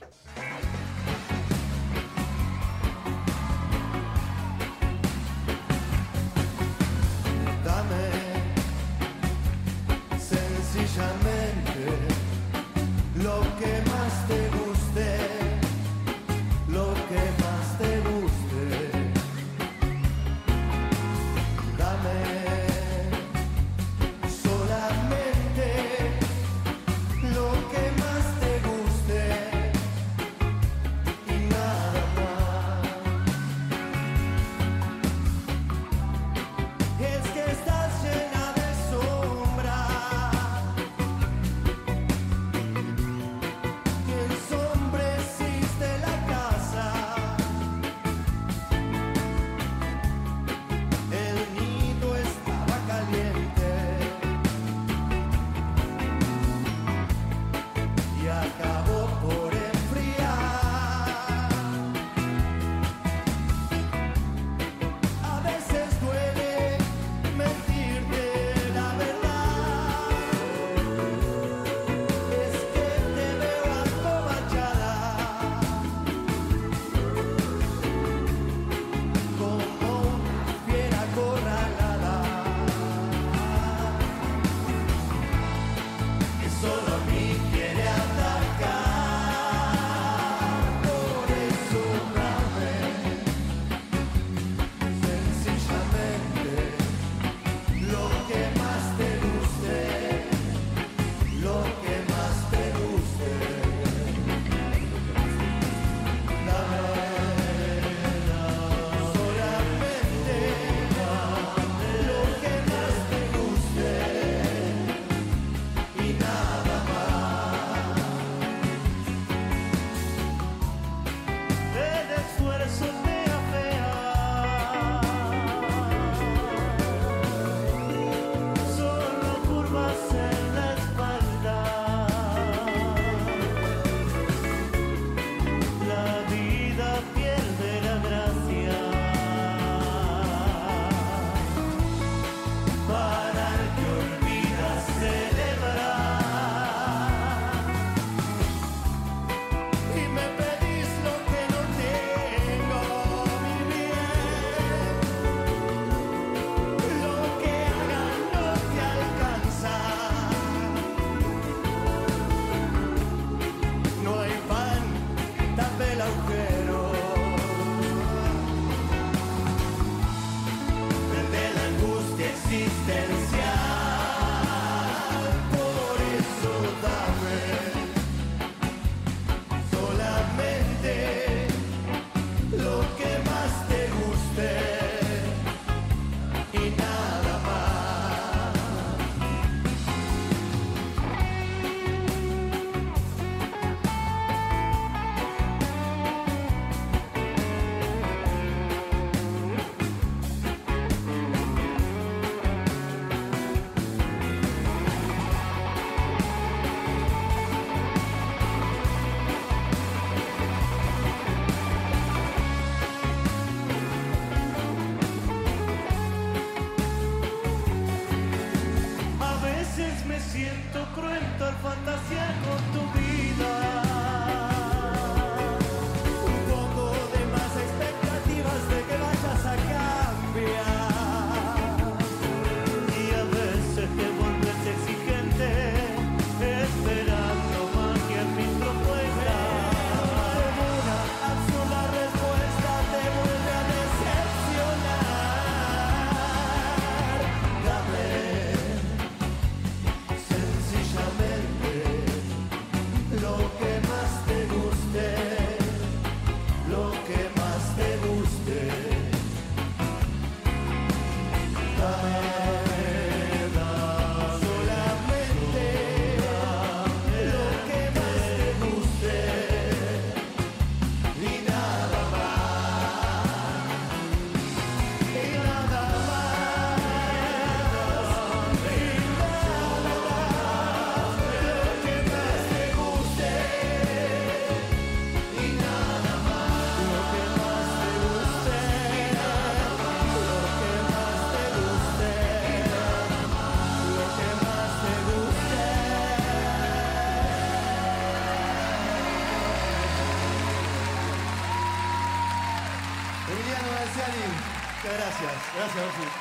[305.73, 306.11] Gracias.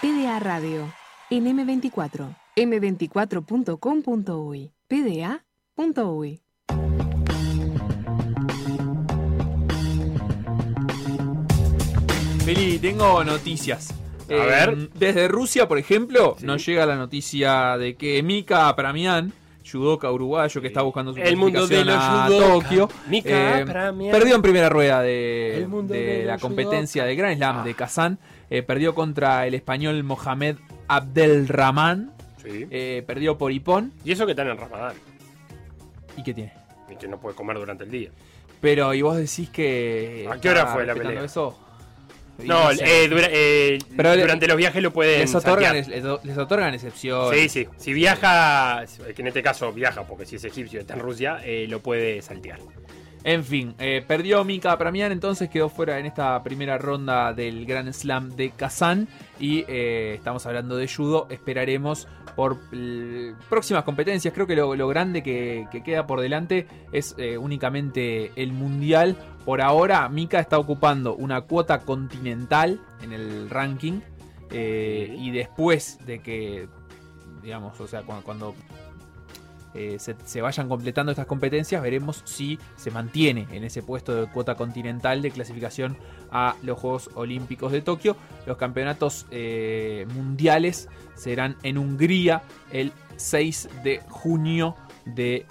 [0.00, 0.92] PDA Radio,
[1.30, 6.40] en M24, m24.com.uy, pda.uy.
[12.44, 13.94] Feli, tengo noticias.
[14.28, 14.90] Eh, A ver.
[14.90, 16.46] Desde Rusia, por ejemplo, Sí.
[16.46, 19.32] nos llega la noticia de que Mika Apramian,
[19.70, 22.46] judoka uruguayo que está buscando su El mundo de los a judoka.
[22.46, 23.64] Tokio, eh,
[24.10, 25.66] perdió en primera rueda de,
[26.26, 27.08] la competencia judoka.
[27.08, 27.64] de Grand Slam Ah.
[27.64, 28.18] de Kazán.
[28.50, 30.56] Eh, perdió contra el español Mohamed
[30.88, 32.12] Abdelrahman.
[32.42, 32.66] Sí.
[32.70, 33.92] Eh, perdió por Ipón.
[34.04, 34.94] Y eso que están en Ramadán.
[36.16, 36.52] ¿Y qué tiene?
[36.90, 38.10] Y que no puede comer durante el día.
[38.60, 40.28] Pero, ¿y vos decís que.
[40.30, 41.24] ¿A qué hora está fue la pelea?
[41.24, 41.58] Eso?
[42.42, 43.04] No, sé.
[43.04, 46.02] eh, dura- eh, Pero le- durante los viajes lo pueden les otorgan, saltear.
[46.16, 47.38] les, les otorgan excepciones.
[47.52, 47.68] Sí, sí.
[47.76, 51.66] Si viaja, que en este caso viaja, porque si es egipcio está en Rusia, eh,
[51.68, 52.58] lo puede saltear.
[53.26, 57.90] En fin, eh, perdió Mika Pramian, entonces quedó fuera en esta primera ronda del Grand
[57.92, 59.08] Slam de Kazán.
[59.40, 61.26] Y estamos hablando de judo.
[61.30, 62.06] Esperaremos
[62.36, 64.34] por l- próximas competencias.
[64.34, 69.16] Creo que lo, lo grande que, que queda por delante es únicamente el mundial.
[69.44, 74.00] Por ahora, Mika está ocupando una cuota continental en el ranking.
[74.50, 76.68] eh, y después de que,
[77.42, 78.54] digamos, o sea, cuando, cuando
[79.74, 84.26] eh, se, se vayan completando estas competencias, veremos si se mantiene en ese puesto de
[84.30, 85.96] cuota continental de clasificación
[86.30, 88.16] a los Juegos Olímpicos de Tokio.
[88.46, 95.44] Los campeonatos eh, mundiales serán en Hungría el 6 de junio de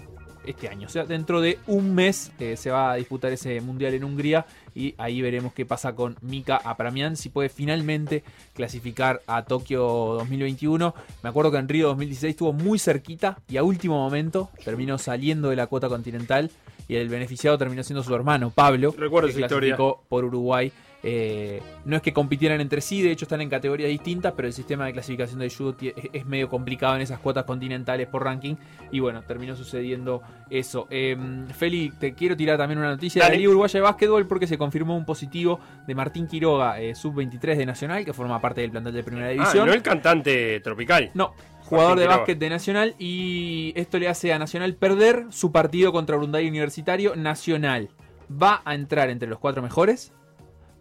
[0.45, 0.87] este año.
[0.87, 4.45] O sea, dentro de un mes eh, se va a disputar ese mundial en Hungría
[4.75, 8.23] y ahí veremos qué pasa con Mika Apramian, si puede finalmente
[8.53, 10.93] clasificar a Tokio 2021.
[11.21, 15.49] Me acuerdo que en Río 2016 estuvo muy cerquita y a último momento terminó saliendo
[15.49, 16.51] de la cuota continental
[16.87, 19.75] y el beneficiado terminó siendo su hermano Pablo, Recuerdo que esa historia.
[19.75, 20.71] clasificó por Uruguay.
[21.05, 24.53] Eh, no es que compitieran entre sí, de hecho están en categorías distintas, pero el
[24.53, 28.55] sistema de clasificación del judo tie- es- medio complicado en esas cuotas continentales por ranking.
[28.89, 30.87] Y bueno, terminó sucediendo eso.
[30.89, 31.17] Eh,
[31.57, 34.57] Feli, te quiero tirar también una noticia de la Liga Uruguaya de Básquetbol porque se
[34.57, 38.93] confirmó un positivo de Martín Quiroga, eh, sub-23 de Nacional, que forma parte del plantel
[38.93, 39.67] de Primera Ah, División.
[39.67, 41.11] no el cantante tropical.
[41.15, 45.91] No, jugador de básquet de Nacional y esto le hace a Nacional perder su partido
[45.91, 47.15] contra Urunday Universitario.
[47.15, 47.89] Nacional
[48.29, 50.13] va a entrar entre los cuatro mejores,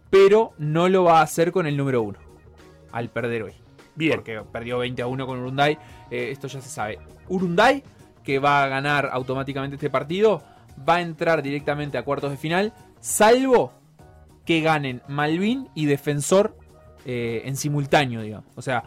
[0.09, 2.19] pero no lo va a hacer con el número uno
[2.91, 3.53] al perder hoy.
[3.95, 4.15] Bien.
[4.15, 5.77] Porque perdió 20 a 1 con Urunday.
[6.09, 6.99] Eh, esto ya se sabe.
[7.27, 7.83] Urunday,
[8.23, 10.43] que va a ganar automáticamente este partido,
[10.87, 13.73] va a entrar directamente a cuartos de final, salvo
[14.45, 16.57] que ganen Malvin y Defensor
[17.05, 18.51] eh, en simultáneo, digamos.
[18.55, 18.83] O sea,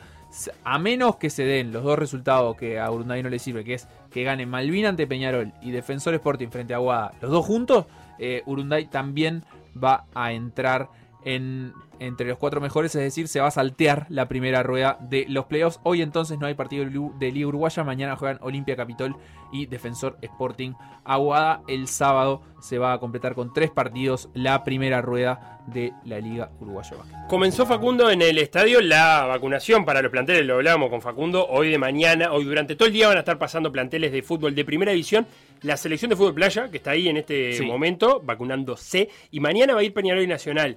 [0.65, 3.75] a menos que se den los dos resultados que a Urunday no le sirve, que
[3.75, 7.87] es que gane Malvin ante Peñarol y Defensor Sporting frente a Aguada, los dos juntos,
[8.19, 9.45] eh, Urunday también
[9.83, 10.89] va a entrar
[11.27, 15.27] en, entre los cuatro mejores, es decir, se va a saltear la primera rueda de
[15.29, 15.81] los playoffs.
[15.83, 16.85] Hoy entonces no hay partido
[17.19, 19.17] de Liga- Uruguaya, mañana juegan Olimpia Capitol
[19.53, 20.73] y Defensor Sporting
[21.05, 21.63] Aguada.
[21.67, 26.51] El sábado se va a completar con tres partidos la primera rueda de la Liga
[26.61, 26.93] Uruguaya.
[27.29, 31.71] Comenzó Facundo en el estadio la vacunación para los planteles, lo hablábamos con Facundo, hoy
[31.71, 34.65] de mañana, hoy durante todo el día van a estar pasando planteles de fútbol de
[34.65, 35.27] primera división,
[35.63, 37.67] la selección de fútbol playa, que está ahí en este Sí.
[37.67, 40.77] momento, vacunándose, y mañana va a ir Peñarol y Nacional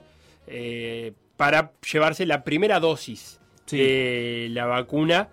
[0.50, 3.78] eh, para llevarse la primera dosis Sí.
[3.78, 5.30] de la vacuna.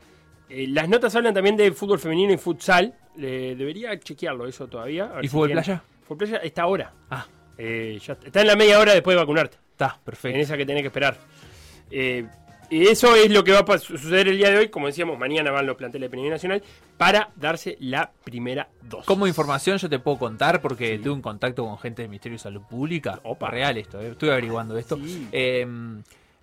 [0.49, 5.11] Eh, las notas hablan también de fútbol femenino y futsal, Le- debería chequearlo eso todavía.
[5.23, 5.83] ¿Y fútbol playa?
[6.03, 6.93] Fútbol playa está ahora.
[7.11, 7.27] Ah,
[7.59, 9.57] Eh, ya está en la media hora después de vacunarte.
[9.73, 10.39] está, En perfecto.
[10.39, 11.17] esa que tenés que esperar.
[12.71, 14.69] Y eso es lo que va a suceder el día de hoy.
[14.69, 16.63] Como decíamos, mañana van los planteles de Peñarol Nacional
[16.97, 19.07] para darse la primera dosis.
[19.07, 22.43] Como información yo te puedo contar porque tuve un contacto con gente del Ministerio de
[22.43, 23.21] Salud Pública.
[23.23, 23.51] Opa.
[23.51, 24.97] Real esto, eh, estuve averiguando esto.
[24.97, 25.29] Sí.
[25.33, 25.67] Eh,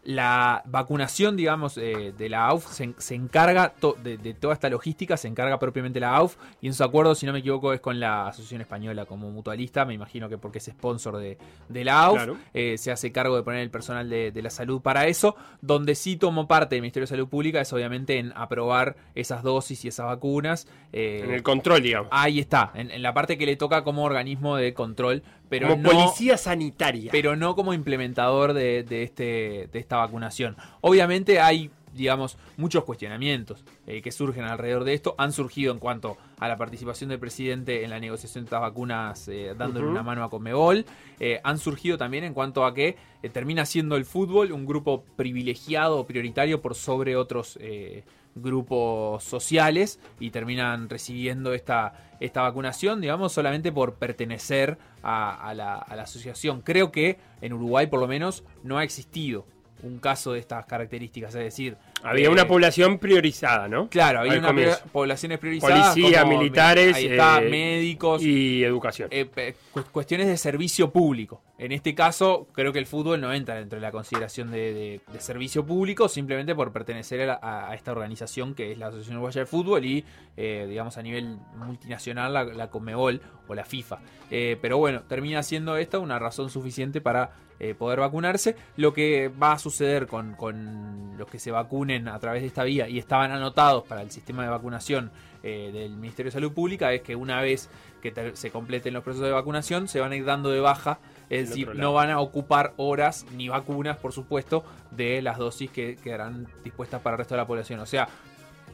[0.06, 4.70] la vacunación, digamos, eh, de la AUF se, se encarga to- de, de toda esta
[4.70, 7.80] logística, se encarga propiamente la AUF y en su acuerdo, si no me equivoco, es
[7.80, 11.38] con la Asociación Española como mutualista, me imagino que porque es sponsor de,
[11.70, 12.38] de la AUF, Claro.
[12.54, 15.95] eh, se hace cargo de poner el personal de, de la salud para eso, donde
[15.95, 19.88] sí tomó parte el Ministerio de Salud Pública es obviamente en aprobar esas dosis y
[19.88, 20.68] esas vacunas.
[20.91, 22.10] eh, En el control, digamos.
[22.12, 25.24] Ahí está, en, en la parte que le toca como organismo de control,
[25.54, 27.12] pero Como no, policía sanitaria.
[27.12, 30.58] pero no como implementador de, de este, de esta vacunación.
[30.82, 35.14] Obviamente hay, digamos, muchos cuestionamientos eh, que surgen alrededor de esto.
[35.20, 39.28] Han surgido en cuanto a la participación del presidente en la negociación de estas vacunas,
[39.28, 40.86] eh, dándole una mano a Conmebol.
[41.20, 45.04] Eh, han surgido también en cuanto a que eh, termina siendo el fútbol un grupo
[45.16, 48.04] privilegiado o prioritario por sobre otros eh,
[48.36, 55.75] grupos sociales y terminan recibiendo esta, esta vacunación, digamos, solamente por pertenecer a, a la,
[55.77, 56.61] asociación.
[56.61, 59.45] Creo que en Uruguay, por lo menos, no ha existido
[59.84, 61.77] un caso de estas características, es decir...
[62.04, 63.89] Había eh, una población priorizada, ¿no?
[63.89, 64.80] Claro, había Al una comienzo.
[64.82, 65.93] pri- poblaciones priorizadas.
[65.95, 68.22] Policía, como militares, ahí está, eh, médicos.
[68.22, 69.08] y educación.
[69.12, 71.41] eh, cu- cuestiones de servicio público.
[71.58, 75.01] En este caso, creo que el fútbol no entra dentro de la consideración de, de-
[75.14, 78.88] de servicio público, simplemente por pertenecer a, la- a- a esta organización que es la
[78.88, 80.04] Asociación Uruguaya de Fútbol y,
[80.36, 83.99] eh, digamos, a nivel multinacional, la, la Conmebol o la FIFA.
[84.30, 88.56] Eh, pero bueno, termina siendo esta una razón suficiente para eh, poder vacunarse.
[88.78, 92.63] Lo que va a suceder con, con los que se vacunen a través de esta
[92.63, 95.11] vía y estaban anotados para el sistema de vacunación
[95.43, 97.69] eh, del Ministerio de Salud Pública es que una vez
[98.01, 101.49] que se completen los procesos de vacunación se van a ir dando de baja, es
[101.49, 106.47] decir, no van a ocupar horas ni vacunas, por supuesto, de las dosis que quedarán
[106.63, 107.79] dispuestas para el resto de la población.
[107.79, 108.07] O sea,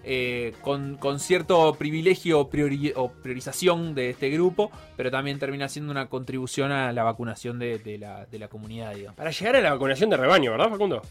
[0.04, 5.68] eh, con, con cierto privilegio o priori- o priorización de este grupo, pero también termina
[5.70, 9.16] siendo una contribución a la vacunación de, de la, de la comunidad, digamos.
[9.18, 11.02] Para llegar a la vacunación de rebaño, ¿verdad, Facundo?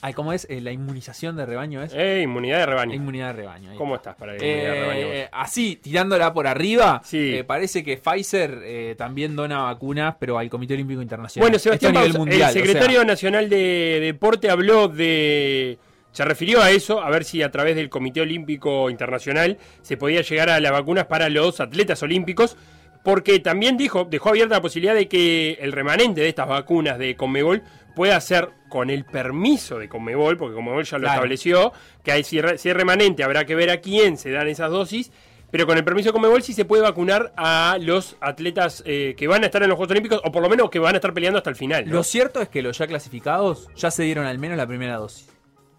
[0.00, 0.46] Ay, ¿Cómo es?
[0.50, 1.94] Eh, ¿La inmunización de rebaño es?
[1.94, 2.94] Eh, inmunidad de rebaño.
[2.94, 3.70] Inmunidad de rebaño.
[3.70, 4.10] ahí ¿Cómo está.
[4.10, 5.00] estás para la inmunidad de rebaño?
[5.14, 7.36] Eh, así, tirándola por arriba, Sí.
[7.36, 11.44] eh, parece que Pfizer eh, también dona vacunas, pero al Comité Olímpico Internacional.
[11.48, 15.78] Bueno, Sebastián Esto a nivel mundial, el secretario nacional de Deporte habló de...
[16.12, 20.20] Se refirió a eso, a ver si a través del Comité Olímpico Internacional se podía
[20.20, 22.56] llegar a las vacunas para los atletas olímpicos,
[23.02, 27.16] porque también dijo, dejó abierta la posibilidad de que el remanente de estas vacunas de
[27.16, 27.62] Conmebol
[27.94, 31.14] pueda ser con el permiso de Conmebol, porque Conmebol ya lo Claro.
[31.16, 31.72] estableció,
[32.02, 34.70] que hay, si, re- si es remanente habrá que ver a quién se dan esas
[34.70, 35.12] dosis,
[35.50, 39.28] pero con el permiso de Conmebol sí se puede vacunar a los atletas eh, que
[39.28, 41.14] van a estar en los Juegos Olímpicos, o por lo menos que van a estar
[41.14, 41.86] peleando hasta el final.
[41.86, 41.92] ¿no?
[41.94, 45.28] Lo cierto es que los ya clasificados ya se dieron al menos la primera dosis.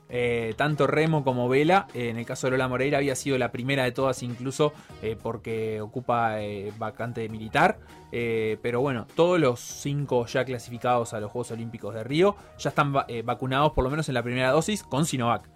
[0.07, 3.51] Eh, tanto Remo como Vela, eh, en el caso de Lola Moreira, había sido la
[3.51, 6.35] primera de todas, incluso eh, porque ocupa
[6.77, 7.79] vacante militar.
[8.11, 12.69] Eh, pero bueno, todos los cinco ya clasificados a los Juegos Olímpicos de Río ya
[12.69, 15.49] están va- vacunados, por lo menos en la primera dosis, con Sinovac.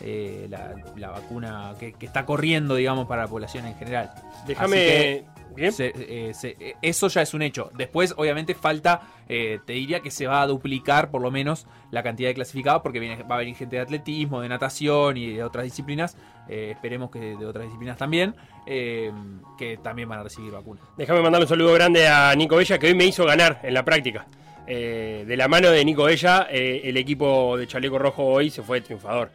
[0.00, 4.10] La, la vacuna que, que está corriendo, digamos, para la población en general.
[4.46, 4.76] Déjame.
[4.76, 5.72] Que Bien.
[5.72, 7.70] se- eh, se- eh, eso ya es un hecho.
[7.76, 12.02] Después, obviamente, falta, eh, te diría que se va a duplicar por lo menos la
[12.02, 15.44] cantidad de clasificados porque viene, va a venir gente de atletismo, de natación y de
[15.44, 16.16] otras disciplinas.
[16.48, 18.34] esperemos que de, de otras disciplinas también,
[19.58, 20.82] que también van a recibir vacunas.
[20.96, 23.84] Déjame mandarle un saludo grande a Nico Bella, que hoy me hizo ganar en la
[23.84, 24.26] práctica.
[24.66, 29.30] De la mano de Nico Bella, el equipo de Chaleco Rojo hoy se fue triunfador.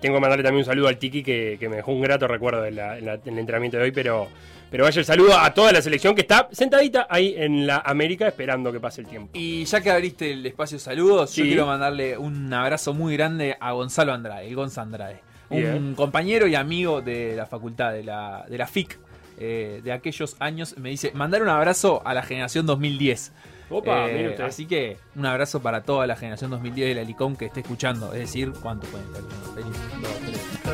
[0.00, 2.64] Tengo que mandarle también un saludo al Tiki, que, que me dejó un grato recuerdo
[2.66, 4.28] en, la- en la- en el entrenamiento de hoy, pero,
[4.70, 8.26] pero vaya el saludo a toda la selección que está sentadita ahí en la América
[8.28, 9.30] esperando que pase el tiempo.
[9.34, 13.56] Y ya que abriste el espacio de saludos, yo quiero mandarle un abrazo muy grande
[13.60, 15.20] a Gonzalo Andrade, el Gonza Andrade.
[15.50, 15.94] Un Bien.
[15.96, 18.98] compañero y amigo de la facultad, de la, de la FIC,
[19.38, 20.76] eh, de aquellos años.
[20.78, 23.32] Me dice, mandar un abrazo a la generación 2010.
[23.70, 24.44] Opa, Eh, mire usted.
[24.44, 28.12] así que un abrazo para toda la generación 2010 de la Licom que esté escuchando.
[28.12, 29.54] Es decir, ¿cuánto pueden estar escuchando?
[29.54, 30.72] Feliz, dos,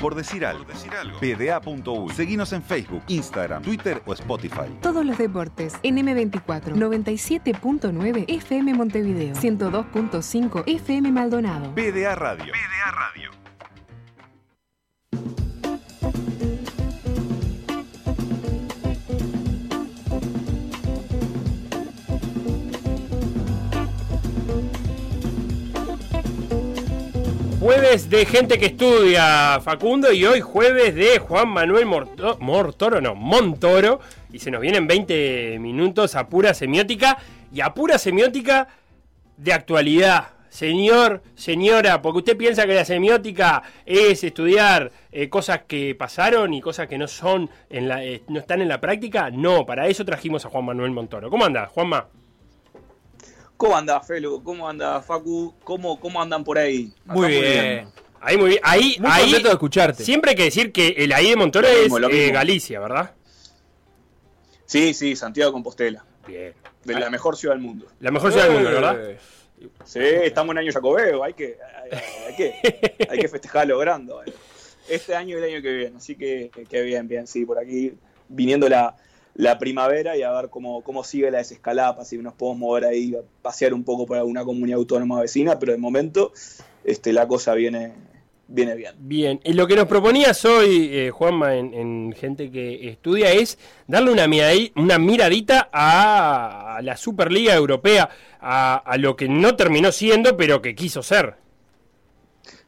[0.00, 0.64] Por decir algo.
[1.20, 2.12] PDA.uy.
[2.14, 4.70] Seguinos en Facebook, Instagram, Twitter o Spotify.
[4.80, 11.74] Todos los deportes en M24 97.9 FM Montevideo 102.5 FM Maldonado.
[11.74, 12.52] PDA Radio.
[12.52, 13.30] PDA Radio.
[27.60, 33.14] Jueves de gente que estudia, Facundo, y hoy jueves de Juan Manuel Morto- Mortoro, no,
[33.14, 34.00] Montoro,
[34.32, 37.18] y se nos vienen 20 minutos a pura semiótica,
[37.52, 38.68] y a pura semiótica
[39.36, 40.28] de actualidad.
[40.48, 46.60] Señor, señora, porque usted piensa que la semiótica es estudiar eh, cosas que pasaron y
[46.60, 50.04] cosas que no son en la, eh, no están en la práctica, no, para eso
[50.04, 51.30] trajimos a Juan Manuel Montoro.
[51.30, 52.08] ¿Cómo anda, Juanma?
[53.60, 54.42] ¿Cómo anda, Felu?
[54.42, 55.54] ¿Cómo anda, Facu?
[55.64, 56.94] ¿Cómo, cómo andan por ahí?
[57.04, 57.88] Muy bien.
[58.18, 58.60] Ahí muy bien.
[58.64, 60.02] Ahí, Muy ahí contento de escucharte.
[60.02, 62.30] Siempre hay que decir que el ahí de Montoro es eh.
[62.32, 63.12] Galicia, ¿verdad?
[64.64, 66.02] Sí, sí, Santiago de Compostela.
[66.26, 66.54] Bien.
[66.84, 67.86] De la mejor ciudad del mundo.
[68.00, 68.98] La mejor ciudad del mundo, ¿verdad?
[69.84, 74.22] Sí, estamos en año Jacobeo, hay que, hay, hay que, hay que festejar logrando.
[74.88, 77.92] Este año y el año que viene, así que, que bien, bien, sí, por aquí
[78.26, 78.96] viniendo la,
[79.34, 83.14] la primavera y a ver cómo, cómo sigue la desescalada, si nos podemos mover ahí,
[83.14, 86.32] a pasear un poco por alguna comunidad autónoma vecina, pero de momento
[86.84, 87.92] este, la cosa viene,
[88.48, 88.94] viene bien.
[88.98, 93.58] Bien, y lo que nos proponías hoy, eh, Juanma, en, en gente que estudia, es
[93.86, 98.10] darle una, miradi- una miradita a, a la Superliga Europea,
[98.40, 101.36] a, a lo que no terminó siendo, pero que quiso ser.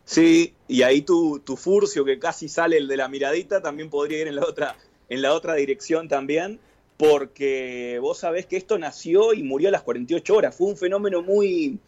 [0.05, 4.21] Sí, y ahí tu, tu furcio que casi sale el de la miradita también podría
[4.21, 4.77] ir en la otra,
[5.13, 6.59] en la otra dirección también,
[6.97, 10.57] porque vos sabés que esto nació y murió a las 48 horas.
[10.57, 11.79] Fue un fenómeno muy,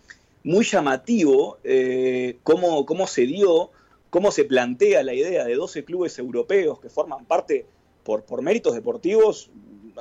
[0.43, 3.70] muy llamativo, eh, cómo, cómo se dio,
[4.11, 7.64] cómo se plantea la idea de 12 clubes europeos que forman parte
[8.03, 9.51] por, por méritos deportivos,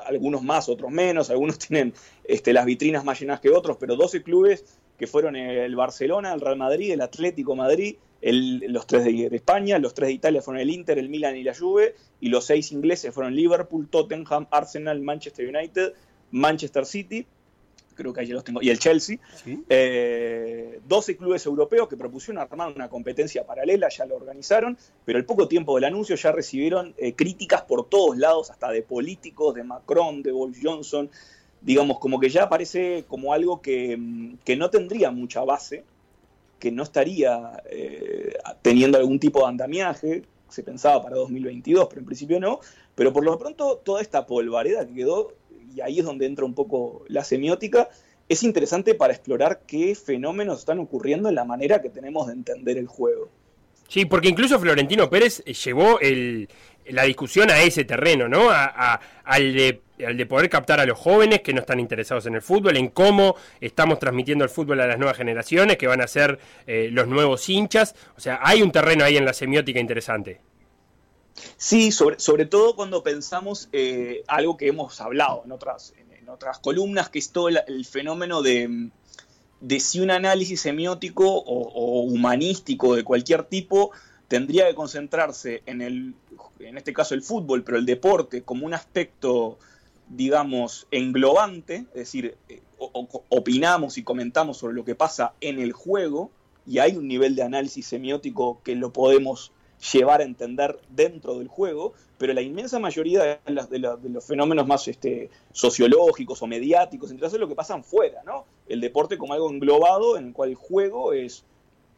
[0.05, 1.93] algunos más, otros menos, algunos tienen
[2.25, 4.65] este, las vitrinas más llenas que otros, pero 12 clubes
[4.97, 9.35] que fueron el Barcelona, el Real Madrid, el Atlético Madrid, el- los tres de, de
[9.35, 12.45] España, los tres de Italia fueron el Inter, el Milan y la Juve, y los
[12.45, 15.93] seis ingleses fueron Liverpool, Tottenham, Arsenal, Manchester United,
[16.31, 17.25] Manchester City,
[17.95, 19.17] creo que ahí ya los tengo, y el Chelsea.
[19.69, 25.25] Eh, 12 clubes europeos que propusieron armar una competencia paralela, ya lo organizaron, pero al
[25.25, 29.63] poco tiempo del anuncio ya recibieron eh, críticas por todos lados, hasta de políticos, de
[29.63, 31.09] Macron, de Boris Johnson,
[31.61, 35.83] digamos, como que ya parece como algo que, mm, que no tendría mucha base,
[36.63, 42.05] que no estaría eh, teniendo algún tipo de andamiaje, se pensaba para 2022, pero en
[42.05, 42.61] principio no,
[42.95, 45.33] pero por lo pronto toda esta polvareda que quedó,
[45.75, 47.89] y ahí es donde entra un poco la semiótica,
[48.29, 52.77] es interesante para explorar qué fenómenos están ocurriendo en la manera que tenemos de entender
[52.77, 53.27] el juego.
[53.89, 56.47] Sí, porque incluso Florentino Pérez eh, llevó el,
[56.85, 58.49] la discusión a ese terreno, ¿no?
[58.49, 62.35] A- al, de, al de poder captar a los jóvenes que no están interesados en
[62.35, 66.07] el fútbol, en cómo estamos transmitiendo el fútbol a las nuevas generaciones, que van a
[66.07, 67.95] ser eh, los nuevos hinchas.
[68.17, 70.41] O sea, hay un terreno ahí en la semiótica interesante.
[71.57, 76.59] Sí, sobre, sobre todo cuando pensamos eh, algo que hemos hablado en otras, en, otras
[76.59, 78.89] columnas, que es todo el, el fenómeno de,
[79.59, 83.91] de si un análisis semiótico o, o humanístico de cualquier tipo
[84.27, 86.15] tendría que concentrarse en el,
[86.59, 89.59] en este caso el fútbol, pero el deporte como un aspecto,
[90.09, 92.61] digamos, englobante, es decir, eh,
[93.29, 96.31] opinamos y comentamos sobre lo que pasa en el juego,
[96.65, 99.51] y hay un nivel de análisis semiótico que lo podemos
[99.91, 103.79] llevar a entender dentro del juego, pero la inmensa mayoría de,
[104.09, 108.45] los fenómenos más este, sociológicos o mediáticos, entonces es lo que pasan fuera, ¿no?
[108.67, 111.43] El deporte como algo englobado en el cual el juego es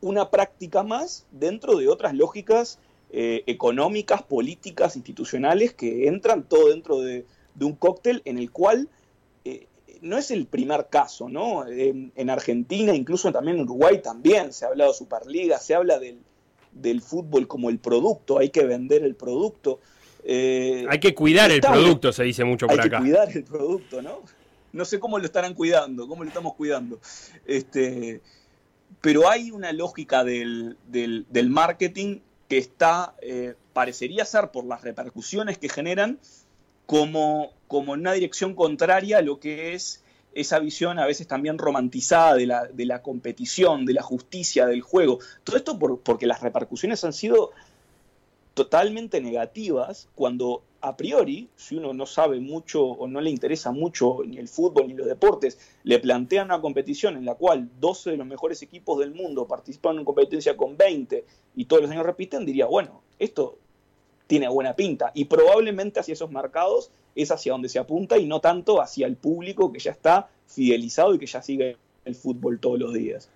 [0.02, 2.80] una práctica más dentro de otras lógicas
[3.12, 7.26] eh, económicas, políticas, institucionales que entran todo dentro de,
[7.56, 8.90] de un cóctel en el cual
[9.46, 9.68] eh,
[10.02, 11.68] no es el primer caso, ¿no?
[11.68, 15.98] En, en Argentina, incluso también en Uruguay también se ha hablado de Superliga, se habla
[16.00, 16.20] del,
[16.74, 19.80] del fútbol como el producto, hay que vender el producto.
[20.28, 22.98] Eh, Hay que cuidar el producto, se dice mucho por hay acá.
[22.98, 24.22] que cuidar el producto, ¿no?
[24.74, 27.00] No sé cómo lo estarán cuidando, cómo lo estamos cuidando.
[27.46, 28.22] Este,
[29.02, 34.82] pero hay una lógica del, del- del marketing que está, eh, parecería ser por las
[34.82, 36.20] repercusiones que generan,
[36.86, 40.02] como, como en una dirección contraria a lo que es
[40.34, 44.82] esa visión a veces también romantizada de la, de la competición, de la justicia, del
[44.82, 45.20] juego.
[45.46, 47.52] Todo esto por- porque las repercusiones han sido
[48.54, 54.20] totalmente negativas cuando a priori, si uno no sabe mucho o no le interesa mucho
[54.26, 58.18] ni el fútbol ni los deportes, le plantean una competición en la cual 12 de
[58.18, 61.26] los mejores equipos del mundo participan en una competencia con 20
[61.56, 63.58] y todos los años repiten, diría, bueno, esto
[64.28, 68.40] tiene buena pinta y probablemente hacia esos mercados es hacia donde se apunta y no
[68.40, 72.80] tanto hacia el público que ya está fidelizado y que ya sigue el fútbol todos
[72.80, 73.30] los días.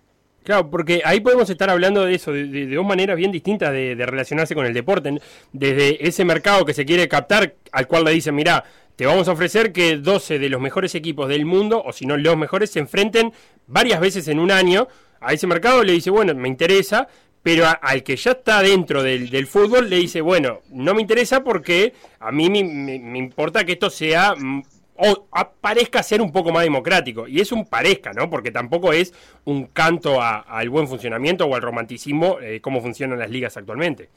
[0.44, 4.56] Claro, porque ahí podemos estar hablando de eso, de, dos maneras bien distintas de, relacionarse
[4.56, 5.20] con el deporte.
[5.52, 8.64] Desde ese mercado que se quiere captar, al cual le dicen, mira,
[8.96, 12.18] te vamos a ofrecer que 12 de los mejores equipos del mundo, o si no
[12.18, 13.34] los mejores, se enfrenten
[13.68, 14.88] varias veces en un año.
[15.20, 17.08] A ese mercado le dice, bueno, me interesa,
[17.42, 21.44] pero al que ya está dentro del, del fútbol le dice, bueno, no me interesa
[21.44, 24.64] porque a mí me, me- importa que esto sea mm,
[25.02, 25.28] o
[25.62, 27.26] parezca ser un poco más democrático.
[27.28, 28.30] Y es un parezca, ¿no?
[28.30, 29.14] Porque tampoco es
[29.46, 34.10] un canto al buen funcionamiento o al romanticismo, eh, cómo funcionan las ligas actualmente.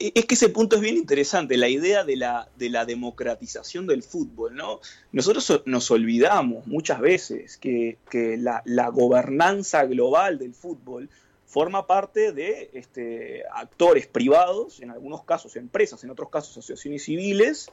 [0.00, 3.86] E- Es que ese punto es bien interesante, la idea de la, de la democratización
[3.86, 4.80] del fútbol, ¿no?
[5.12, 11.08] Nosotros nos olvidamos muchas veces que, que la, la gobernanza global del fútbol
[11.48, 17.70] forma parte de este, actores privados, en algunos casos empresas, en otros casos asociaciones civiles,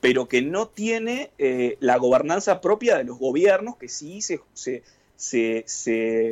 [0.00, 4.82] pero que no tiene eh, la gobernanza propia de los gobiernos, que sí se, se,
[5.16, 6.28] se- se,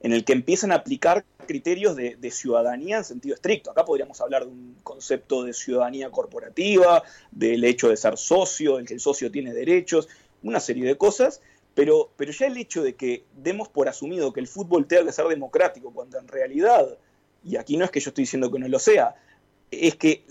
[0.00, 3.70] en el que empiezan a aplicar criterios de, de ciudadanía en sentido estricto.
[3.70, 8.86] Acá podríamos hablar de un concepto de ciudadanía corporativa, del hecho de ser socio, el
[8.86, 10.08] que el socio tiene derechos,
[10.42, 11.42] una serie de cosas,
[11.76, 15.12] pero, pero ya el hecho de que demos por asumido que el fútbol tenga que
[15.12, 16.98] ser democrático, cuando en realidad,
[17.44, 19.14] y aquí no es que yo estoy diciendo que no lo sea,
[19.70, 20.24] es que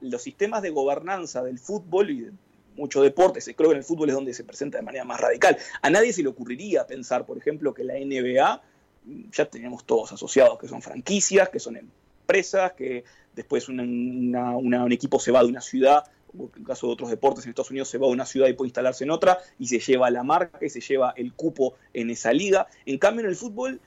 [0.00, 2.32] los sistemas de gobernanza del fútbol y de
[2.74, 5.56] muchos deportes, creo que en el fútbol es donde se presenta de manera más radical.
[5.82, 8.62] A nadie se le ocurriría pensar, por ejemplo, que la NBA,
[9.30, 13.04] ya tenemos todos asociados, que son franquicias, que son empresas, que
[13.36, 16.10] después un equipo se va de una ciudad,
[16.56, 18.68] en caso de otros deportes en Estados Unidos, se va de una ciudad y puede
[18.68, 22.32] instalarse en otra, y se lleva la marca y se lleva el cupo en esa
[22.32, 22.66] liga.
[22.84, 23.80] En cambio, en el fútbol,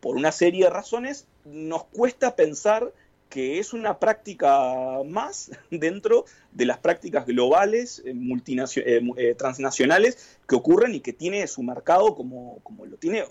[0.00, 2.92] por una serie de razones, nos cuesta pensar
[3.28, 10.54] que es una práctica más dentro de las prácticas globales, eh, eh, eh, transnacionales que
[10.54, 13.24] ocurren y que tiene su mercado como, como lo tiene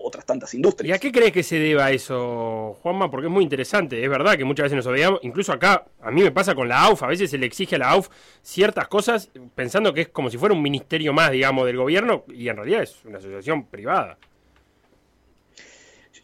[0.00, 0.96] otras tantas ¿Y industrias.
[0.96, 3.10] a qué crees que se deba eso, Juanma?
[3.10, 4.02] Porque es muy interesante.
[4.02, 6.82] Es verdad que muchas veces nos olvidamos, incluso acá, a mí me pasa con la
[6.82, 8.08] AUF, a veces se le exige a la AUF
[8.42, 12.48] ciertas cosas pensando que es como si fuera un ministerio más, digamos, del gobierno, y
[12.48, 14.18] en realidad es una asociación privada.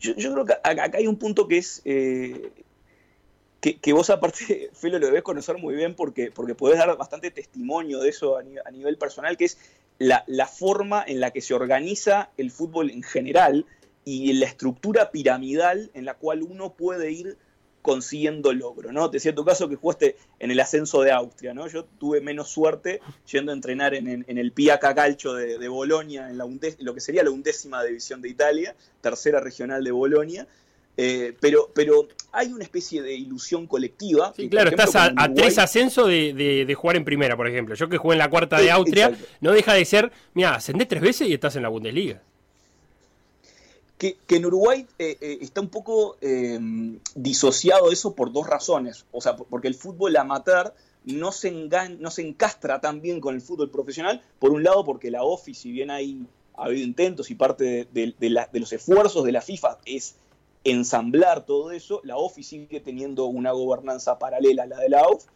[0.00, 2.50] Yo, yo creo que acá hay un punto que es eh,
[3.60, 7.30] que, que vos aparte, Felo, lo debes conocer muy bien porque, porque podés dar bastante
[7.30, 9.58] testimonio de eso a nivel personal, que es
[9.98, 13.66] la, forma en la que se organiza el fútbol en general
[14.04, 17.38] y la estructura piramidal en la cual uno puede ir
[17.80, 19.10] consiguiendo logro, ¿no?
[19.10, 21.68] Te tu caso que jugaste en el ascenso de Austria, ¿no?
[21.68, 26.46] Yo tuve menos suerte yendo a entrenar en, el Piaca Calcio de, Bolonia, en la
[26.78, 30.48] lo que sería la undécima división de Italia, tercera regional de Bolonia,
[30.96, 34.32] eh, pero, pero hay una especie de ilusión colectiva.
[34.36, 37.74] Sí, claro, ejemplo, estás a, tres ascensos de, de- de jugar en primera, por ejemplo.
[37.74, 39.28] Yo que jugué en la cuarta de Austria, exacto.
[39.40, 42.20] no deja de ser, mira, ascendés tres veces y estás en la Bundesliga.
[43.98, 46.58] que, que en Uruguay eh, eh, está un poco eh,
[47.14, 49.04] disociado eso por dos razones.
[49.12, 50.74] O sea, por- porque el fútbol amateur
[51.04, 54.20] no se, engan- no se encastra tan bien con el fútbol profesional.
[54.38, 56.26] Por un lado, porque la OFI, si bien hay,
[56.56, 59.78] ha habido intentos y parte de, de- de la- de los esfuerzos de la FIFA
[59.86, 60.16] es
[60.64, 65.26] ensamblar todo eso, la OFI sigue teniendo una gobernanza paralela a la de la OF.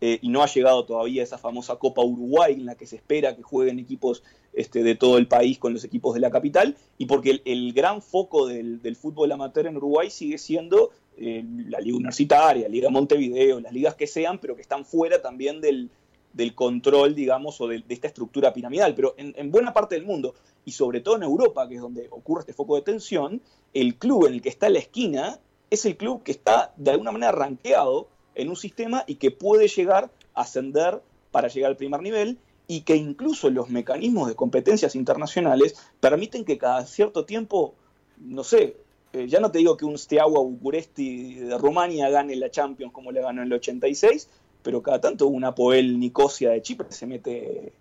[0.00, 3.36] eh, y no ha llegado todavía esa famosa Copa Uruguay en la que se espera
[3.36, 4.22] que jueguen equipos
[4.52, 8.02] este, de todo el país con los equipos de la capital, y porque el, gran
[8.02, 13.60] foco del, del fútbol amateur en Uruguay sigue siendo eh, la Liga Universitaria, Liga Montevideo,
[13.60, 15.90] las ligas que sean, pero que están fuera también del,
[16.34, 18.94] del control, digamos, o de, esta estructura piramidal.
[18.94, 22.08] Pero en, en buena parte del mundo, y sobre todo en Europa, que es donde
[22.10, 23.40] ocurre este foco de tensión,
[23.72, 27.12] el club en el que está la esquina es el club que está de alguna
[27.12, 32.00] manera rankeado en un sistema y que puede llegar a ascender para llegar al primer
[32.02, 37.74] nivel y que incluso los mecanismos de competencias internacionales permiten que cada cierto tiempo,
[38.18, 38.76] no sé,
[39.12, 43.12] eh, ya no te digo que un Steaua Bucuresti de Rumania gane la Champions como
[43.12, 44.28] le ganó en el 86,
[44.64, 47.72] pero cada tanto un Apoel Nicosia de Chipre se mete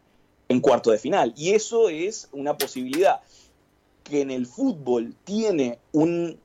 [0.50, 1.34] en cuarto de final.
[1.36, 3.22] Y eso es una posibilidad
[4.04, 6.38] que en el fútbol tiene un,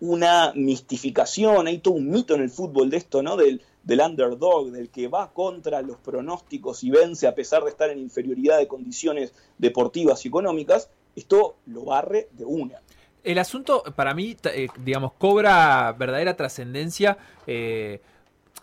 [0.00, 3.36] una mistificación, hay todo un mito en el fútbol de esto, ¿no?
[3.36, 7.90] Del, del underdog, del que va contra los pronósticos y vence a pesar de estar
[7.90, 12.80] en inferioridad de condiciones deportivas y económicas, esto lo barre de una.
[13.24, 17.18] El asunto, para mí, eh, digamos, cobra verdadera trascendencia.
[17.48, 18.00] eh,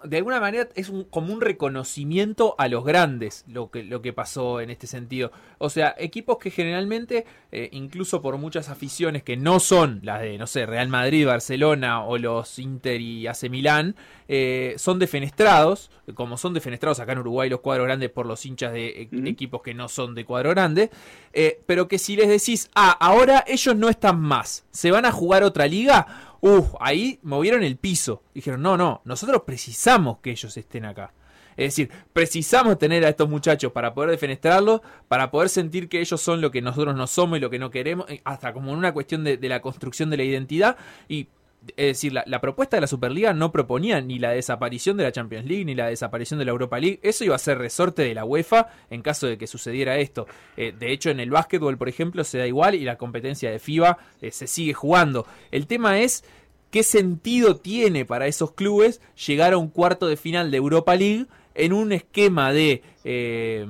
[0.03, 4.13] de alguna manera es un, como un reconocimiento a los grandes lo que, lo que
[4.13, 5.31] pasó en este sentido.
[5.57, 10.37] O sea, equipos que generalmente, eh, incluso por muchas aficiones que no son las de,
[10.37, 13.95] no sé, Real Madrid, Barcelona o los Inter y AC Milán,
[14.31, 18.71] eh, son defenestrados, como son defenestrados acá en Uruguay los cuadros grandes por los hinchas
[18.73, 20.91] de eh, equipos que no son de cuadro grande,
[21.33, 25.11] eh, pero que si les decís, ah, ahora ellos no están más, se van a
[25.11, 28.23] jugar otra liga, Uf, ahí movieron el piso.
[28.33, 31.13] Dijeron, no, no, nosotros precisamos que ellos estén acá.
[31.57, 34.79] Es decir, precisamos tener a estos muchachos para poder defenestrarlos,
[35.09, 37.69] para poder sentir que ellos son lo que nosotros no somos y lo que no
[37.69, 40.77] queremos, eh, hasta como en una cuestión de, de la construcción de la identidad.
[41.09, 41.27] Y
[41.75, 45.45] es decir, la, propuesta de la Superliga no proponía ni la desaparición de la Champions
[45.45, 46.99] League ni la desaparición de la Europa League.
[47.03, 50.25] Eso iba a ser resorte de la UEFA en caso de que sucediera esto.
[50.55, 53.59] Eh, de hecho, en el básquetbol, por ejemplo, se da igual y la competencia de
[53.59, 55.25] FIBA eh, se sigue jugando.
[55.51, 56.23] El tema es
[56.71, 61.25] qué sentido tiene para esos clubes llegar a un cuarto de final de Europa League
[61.55, 63.65] en un esquema de eh,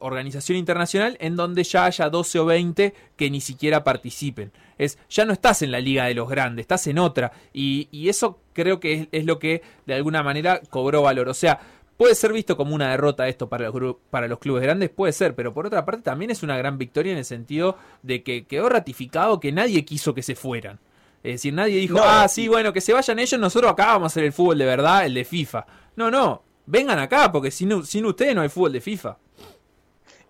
[0.00, 4.52] organización internacional en donde ya haya 12 o 20 que ni siquiera participen.
[4.78, 7.32] Es, ya no estás en la liga de los grandes, estás en otra.
[7.52, 11.28] Y, y eso creo que es, es lo que de alguna manera cobró valor.
[11.28, 11.60] O sea,
[11.98, 15.34] Puede ser visto como una derrota esto para los, para los clubes grandes, puede ser,
[15.34, 18.68] pero por otra parte también es una gran victoria en el sentido de que quedó
[18.68, 20.78] ratificado que nadie quiso que se fueran.
[21.24, 22.04] Es decir, nadie dijo, No.
[22.04, 24.64] ah, sí, bueno, que se vayan ellos, nosotros acá vamos a hacer el fútbol de
[24.64, 25.66] verdad, el de FIFA.
[25.96, 29.16] No, no, vengan acá, porque sin, sin ustedes no hay fútbol de FIFA.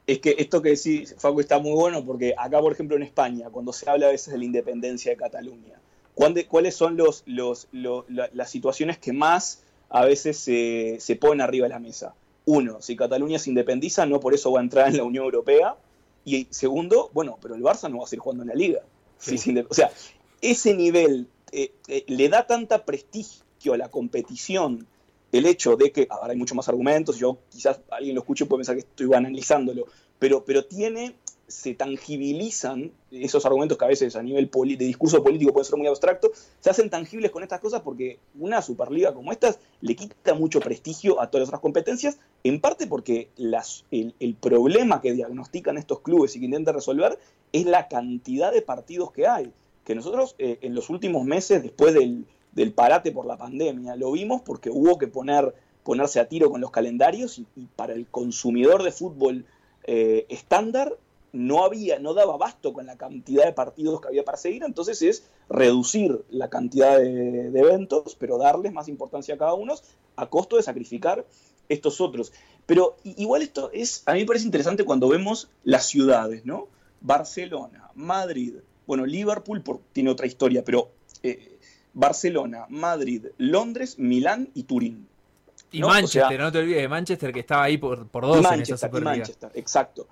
[0.08, 3.50] Es que esto que decís, Facu, está muy bueno porque acá, por ejemplo, en España,
[3.50, 5.78] cuando se habla a veces de la independencia de Cataluña,
[6.14, 11.16] ¿cuándo- ¿cuáles son los, los, lo- la- las situaciones que más a veces se, se
[11.16, 12.14] ponen arriba de la mesa?
[12.46, 15.76] Uno, si Cataluña se independiza, no por eso va a entrar en la Unión Europea.
[16.24, 18.80] Y segundo, bueno, pero el Barça no va a seguir jugando en la liga.
[19.68, 19.90] O sea,
[20.40, 24.86] ese nivel eh, eh, le da tanta prestigio a la competición
[25.32, 28.60] el hecho de que, ahora hay muchos más argumentos, yo quizás alguien lo escuche puede
[28.60, 29.86] pensar que estoy analizándolo,
[30.18, 31.14] pero, pero tiene,
[31.46, 35.86] se tangibilizan esos argumentos que a veces a nivel de discurso político pueden ser muy
[35.86, 36.30] abstractos,
[36.60, 41.20] se hacen tangibles con estas cosas porque una Superliga como esta le quita mucho prestigio
[41.20, 46.00] a todas las otras competencias, en parte porque las, el, el problema que diagnostican estos
[46.00, 47.18] clubes y que intentan resolver
[47.52, 49.52] es la cantidad de partidos que hay,
[49.84, 54.12] que nosotros eh, en los últimos meses, después del, del parate por la pandemia, lo
[54.12, 57.46] vimos porque hubo que poner, ponerse a tiro con los calendarios y,
[57.76, 59.44] para el consumidor de fútbol
[59.84, 60.96] eh, estándar
[61.32, 65.02] no había, no daba abasto con la cantidad de partidos que había para seguir, entonces
[65.02, 69.74] es reducir la cantidad de, eventos, pero darles más importancia a cada uno
[70.16, 71.24] a costo de sacrificar
[71.68, 72.32] estos otros.
[72.66, 76.68] Pero igual esto es, a mí me parece interesante cuando vemos las ciudades, ¿no?
[77.00, 78.56] Barcelona, Madrid,
[78.86, 79.62] bueno, Liverpool
[79.92, 80.90] tiene otra historia, pero
[81.22, 81.57] eh,
[81.98, 85.08] Barcelona, Madrid, Londres, Milán y Turín.
[85.72, 85.88] Y ¿no?
[85.88, 88.38] O Manchester, sea, no te olvides de Manchester que estaba ahí por, por dos y
[88.38, 89.10] en esa Manchester, y Superliga.
[89.10, 90.06] Manchester, exacto.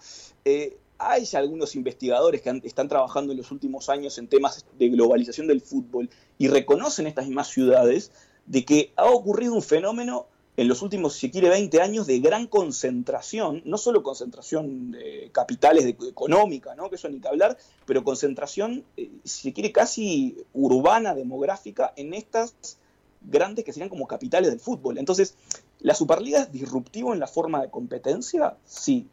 [0.45, 4.89] Eh, hay algunos investigadores que han- están trabajando en los últimos años en temas de
[4.89, 8.11] globalización del fútbol y reconocen estas mismas ciudades
[8.47, 10.27] de que ha ocurrido un fenómeno
[10.57, 15.85] en los últimos, si quiere, 20 años de gran concentración, no solo concentración de capitales
[15.85, 16.89] de, económica, ¿no?
[16.89, 22.79] que eso ni que hablar, pero concentración, eh, si quiere, casi urbana, demográfica, en estas
[23.21, 24.97] grandes que serían como capitales del fútbol.
[24.97, 25.35] Entonces,
[25.81, 28.57] ¿la Superliga es disruptivo en la forma de competencia?
[28.65, 29.09] Sí.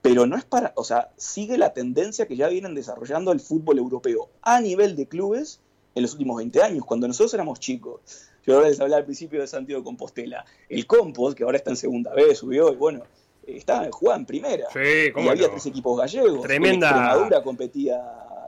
[0.00, 3.78] Pero no es para, o sea, sigue la tendencia que ya vienen desarrollando el fútbol
[3.78, 5.60] europeo a nivel de clubes
[5.94, 8.00] en los últimos 20 años, cuando nosotros éramos chicos.
[8.46, 10.44] Yo ahora les hablaba al principio de Santiago de Compostela.
[10.68, 13.02] El Compost, que ahora está en segunda vez, subió, y bueno,
[13.46, 14.66] eh, estaba, jugaba en primera.
[14.72, 15.50] Sí, y había no.
[15.52, 16.40] tres equipos gallegos.
[16.42, 18.02] Tremenda- En Extremadura competía,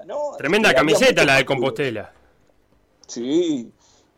[0.06, 0.32] ¿no?
[0.38, 1.44] Tremenda Y camiseta la de.
[1.44, 2.12] Compostela.
[3.06, 3.70] Sí,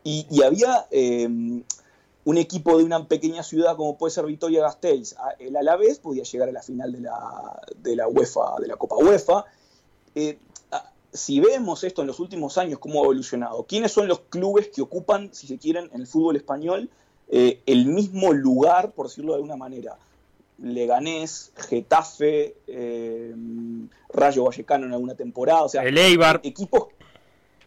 [0.03, 5.13] y, y había eh, un equipo de una pequeña ciudad como puede ser Vitoria Gasteiz,
[5.17, 8.77] a- el Alavés podía llegar a la final de la, de la UEFA, de la
[8.77, 9.45] Copa UEFA.
[10.15, 10.37] Eh,
[11.15, 14.81] si vemos esto en los últimos años, cómo ha evolucionado, ¿quiénes son los clubes que
[14.81, 16.89] ocupan, si se quieren, en el fútbol español,
[17.29, 19.97] eh, el mismo lugar, por decirlo de alguna manera?
[20.57, 23.35] Leganés, Getafe, eh,
[24.13, 26.39] Rayo Vallecano en alguna temporada, o sea, El Eibar.
[26.43, 26.87] equipos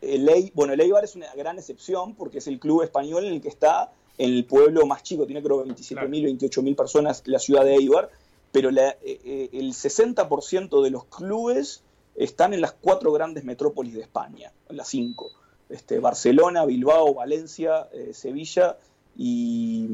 [0.01, 3.33] el Ei- bueno, el Eibar es una gran excepción porque es el club español en
[3.35, 7.65] el que está en el pueblo más chico, tiene creo 27.000, 28.000 personas la ciudad
[7.65, 8.09] de Eibar,
[8.53, 11.83] pero la- eh, el 60% de los clubes
[12.19, 15.31] están en las cuatro grandes metrópolis de España, las cinco.
[15.70, 18.77] Este, Barcelona, Bilbao, Valencia, eh, Sevilla
[19.16, 19.86] y,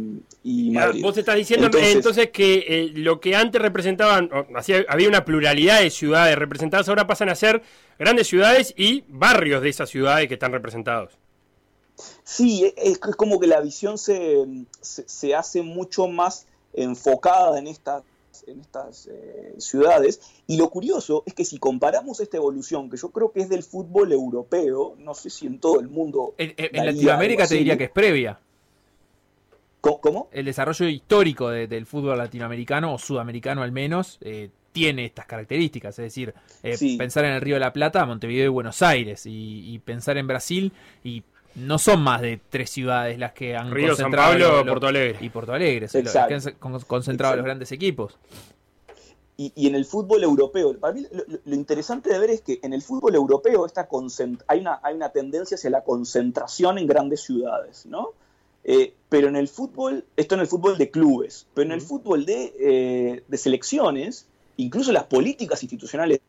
[0.42, 1.02] y Madrid.
[1.02, 5.80] Vos estás diciendo entonces, Entonces- que eh, lo que antes representaban, hacía- había una pluralidad
[5.80, 7.62] de ciudades representadas, ahora pasan a ser
[7.98, 11.12] grandes ciudades y barrios de esas ciudades que están representados.
[12.22, 14.44] Sí, e, es, es como que la visión se,
[14.80, 18.02] se, se hace mucho más enfocada en estas,
[18.46, 20.20] en estas eh, ciudades.
[20.46, 23.62] Y lo curioso es que si comparamos esta evolución, que yo creo que es del
[23.62, 26.34] fútbol europeo, no sé si en todo el mundo.
[26.38, 26.54] En,
[26.86, 28.38] Latinoamérica te diría que es previa.
[29.80, 30.00] ¿Cómo?
[30.00, 30.28] cómo?
[30.32, 35.98] El desarrollo histórico de- del fútbol latinoamericano o sudamericano al menos eh, tiene estas características.
[35.98, 36.96] Es decir, eh, Sí.
[36.96, 39.26] pensar en el Río de la Plata, Montevideo y Buenos Aires.
[39.26, 40.72] Y, y pensar en Brasil
[41.04, 41.22] y
[41.56, 44.72] no son más de tres ciudades las que han Río, San concentrado Pablo, lo- lo-
[44.72, 45.18] Porto Alegre.
[45.20, 46.28] y Porto Alegre, son los Exacto.
[46.28, 46.34] que
[46.68, 47.44] han concentrado los Exacto.
[47.44, 48.16] grandes equipos.
[49.36, 51.04] Y, y en el fútbol europeo, para mí
[51.44, 53.88] lo, interesante de ver es que en el fútbol europeo esta
[54.46, 58.10] hay, una, hay una tendencia hacia la concentración en grandes ciudades, ¿no?
[58.62, 62.24] Eh, pero en el fútbol, esto en el fútbol de clubes, pero en el fútbol
[62.24, 64.26] de, eh, de selecciones,
[64.56, 66.20] incluso las políticas institucionales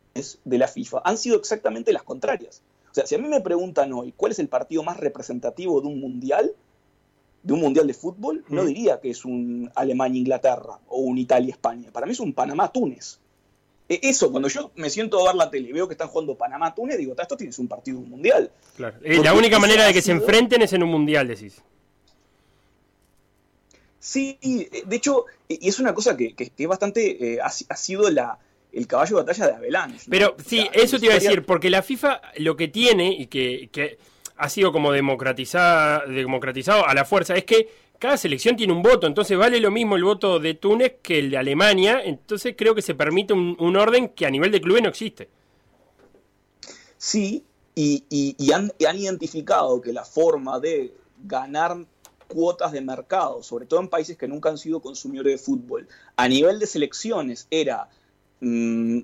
[0.43, 2.61] de la FIFA han sido exactamente las contrarias.
[2.95, 5.88] O sea, si a mí me preguntan hoy cuál es el partido más representativo de
[5.88, 6.53] un mundial,
[7.43, 8.67] de un mundial de fútbol, no Mm.
[8.67, 11.89] diría que es un Alemania-Inglaterra o un Italia-España.
[11.91, 13.19] Para mí es un Panamá-Túnez.
[13.89, 16.35] E- Eso, cuando yo me siento a ver la tele y veo que están jugando
[16.38, 18.49] Panamá-Túnez, digo, "Ta, esto tienes un partido de un mundial.
[18.77, 18.95] Claro.
[19.03, 21.61] Eh, la única manera de que se enfrenten es en un mundial, decís.
[23.99, 27.39] Sí, eh, de hecho, eh, y es una cosa que, que- que es bastante, eh,
[27.41, 28.39] ha, ha sido la,
[28.76, 30.06] el caballo de batalla de Avalanche.
[30.10, 33.69] Pero sí, eso te iba a decir, porque la FIFA lo que tiene y que,
[33.72, 33.97] que
[34.38, 39.07] ha sido como democratizada, democratizado a la fuerza es que cada selección tiene un voto,
[39.07, 42.81] entonces vale lo mismo el voto de Túnez que el de Alemania, entonces creo que
[42.81, 45.30] se permite un, un orden que a nivel de clubes no existe.
[46.97, 47.43] Sí,
[47.76, 50.93] y, y- y han, y han identificado que la forma de
[51.23, 51.77] ganar
[52.27, 56.27] cuotas de mercado, sobre todo en países que nunca han sido consumidores de fútbol, a
[56.27, 57.89] nivel de selecciones era
[58.41, 58.99] mm,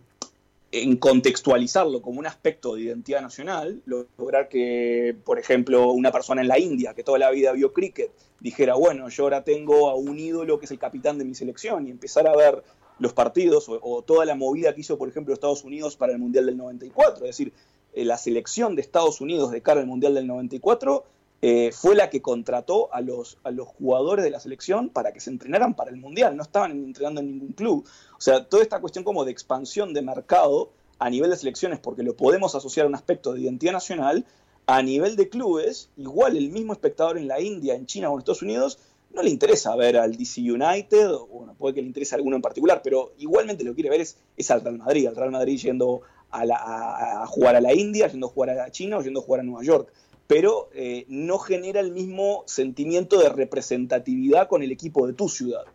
[0.71, 6.47] en contextualizarlo como un aspecto de identidad nacional, lograr que, por ejemplo, una persona en
[6.47, 10.17] la India que toda la vida vio cricket dijera, bueno, yo ahora tengo a un
[10.17, 12.63] ídolo que es el capitán de mi selección y empezar a ver
[12.99, 16.45] los partidos o, toda la movida que hizo, por ejemplo, Estados Unidos para el Mundial
[16.45, 17.51] del 94, es decir,
[17.93, 21.03] eh, la selección de Estados Unidos de cara al Mundial del 94
[21.43, 25.19] eh, fue la que contrató a los, a los jugadores de la selección para que
[25.19, 27.85] se entrenaran para el Mundial, no estaban entrenando en ningún club.
[28.15, 32.03] O sea, toda esta cuestión como de expansión de mercado a nivel de selecciones, porque
[32.03, 34.23] lo podemos asociar a un aspecto de identidad nacional,
[34.68, 38.19] a nivel de clubes, igual el mismo espectador en la India, en China o en
[38.19, 38.77] Estados Unidos,
[39.11, 42.35] no le interesa ver al DC United, o bueno, puede que le interese a alguno
[42.35, 45.31] en particular, pero igualmente lo que quiere ver es, es al Real Madrid, al Real
[45.31, 49.22] Madrid yendo a, a jugar a la India, yendo a jugar a China o yendo
[49.22, 49.91] a jugar a Nueva York.
[50.31, 55.65] Pero eh, no genera el mismo sentimiento de representatividad con el equipo de tu ciudad.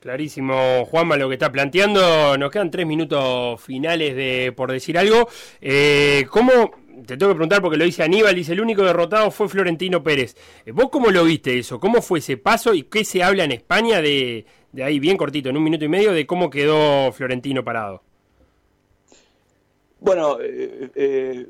[0.00, 2.36] Clarísimo, Juanma, lo que está planteando.
[2.36, 5.26] Nos quedan tres minutos finales de por decir algo.
[5.62, 6.52] Eh, ¿Cómo?
[7.06, 10.36] Te tengo que preguntar porque lo dice Aníbal, dice el único derrotado fue Florentino Pérez.
[10.66, 11.80] Eh, ¿Vos cómo lo viste eso?
[11.80, 15.48] ¿Cómo fue ese paso y qué se habla en España de, de ahí, bien cortito,
[15.48, 18.02] en un minuto y medio, de cómo quedó Florentino parado?
[20.00, 21.46] Bueno, eh, eh,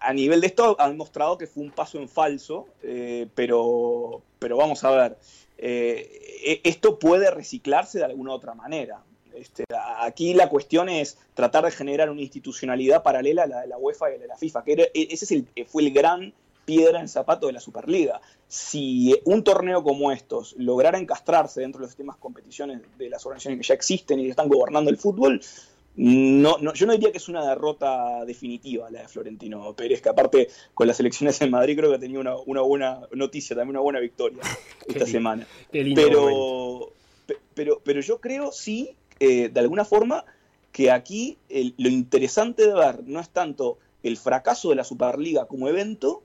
[0.00, 4.56] a nivel de esto han mostrado que fue un paso en falso, eh, pero, pero
[4.56, 5.18] vamos a ver,
[5.58, 9.02] eh, e- esto puede reciclarse de alguna otra manera.
[9.34, 9.64] Este,
[10.00, 14.10] aquí la cuestión es tratar de generar una institucionalidad paralela a la de la UEFA
[14.10, 16.32] y a la de la FIFA, que e- ese es el, fue el gran
[16.64, 18.20] piedra en zapato de la Superliga.
[18.46, 23.60] Si un torneo como estos lograra encastrarse dentro de los sistemas competiciones de las organizaciones
[23.60, 25.40] que ya existen y que están gobernando el fútbol,
[26.00, 30.08] no, no, yo no diría que es una derrota definitiva la de Florentino Pérez, que
[30.08, 33.80] aparte con las elecciones en Madrid creo que tenía una, una buena noticia, también una
[33.80, 34.38] buena victoria
[34.86, 35.46] esta semana.
[35.72, 36.00] Qué lindo.
[36.00, 36.92] Pero,
[37.26, 40.24] pe- pero, pero yo creo sí, eh, de alguna forma,
[40.70, 45.46] que aquí el- lo interesante de ver no es tanto el fracaso de la Superliga
[45.46, 46.22] como evento,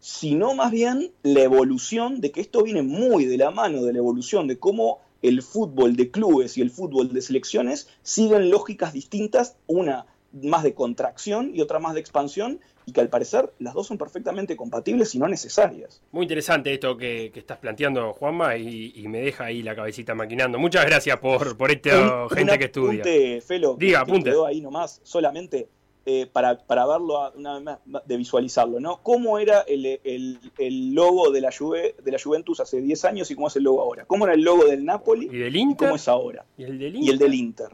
[0.00, 3.98] sino más bien la evolución de que esto viene muy de la mano de la
[4.00, 4.98] evolución de cómo
[5.28, 10.06] el fútbol de clubes y el fútbol de selecciones siguen lógicas distintas, una
[10.42, 13.96] más de contracción y otra más de expansión, y que al parecer las dos son
[13.96, 16.02] perfectamente compatibles y no necesarias.
[16.12, 20.14] Muy interesante esto que, que estás planteando, Juanma, y, y me deja ahí la cabecita
[20.14, 20.58] maquinando.
[20.58, 23.00] Muchas gracias por, por esta gente que estudia.
[23.00, 24.30] apunte, Felo, Diga, que apunte.
[24.30, 25.68] quedó ahí nomás, solamente
[26.06, 29.00] eh, para, para verlo, una vez más, de visualizarlo, ¿no?
[29.02, 33.30] ¿Cómo era el, el- el logo de la, Juve, de la Juventus hace 10 años
[33.30, 34.04] y cómo es el logo ahora?
[34.04, 35.88] ¿Cómo era el logo del Napoli ¿Y del y Inter?
[35.88, 36.44] cómo es ahora?
[36.58, 37.68] ¿Y el del Y el del Inter.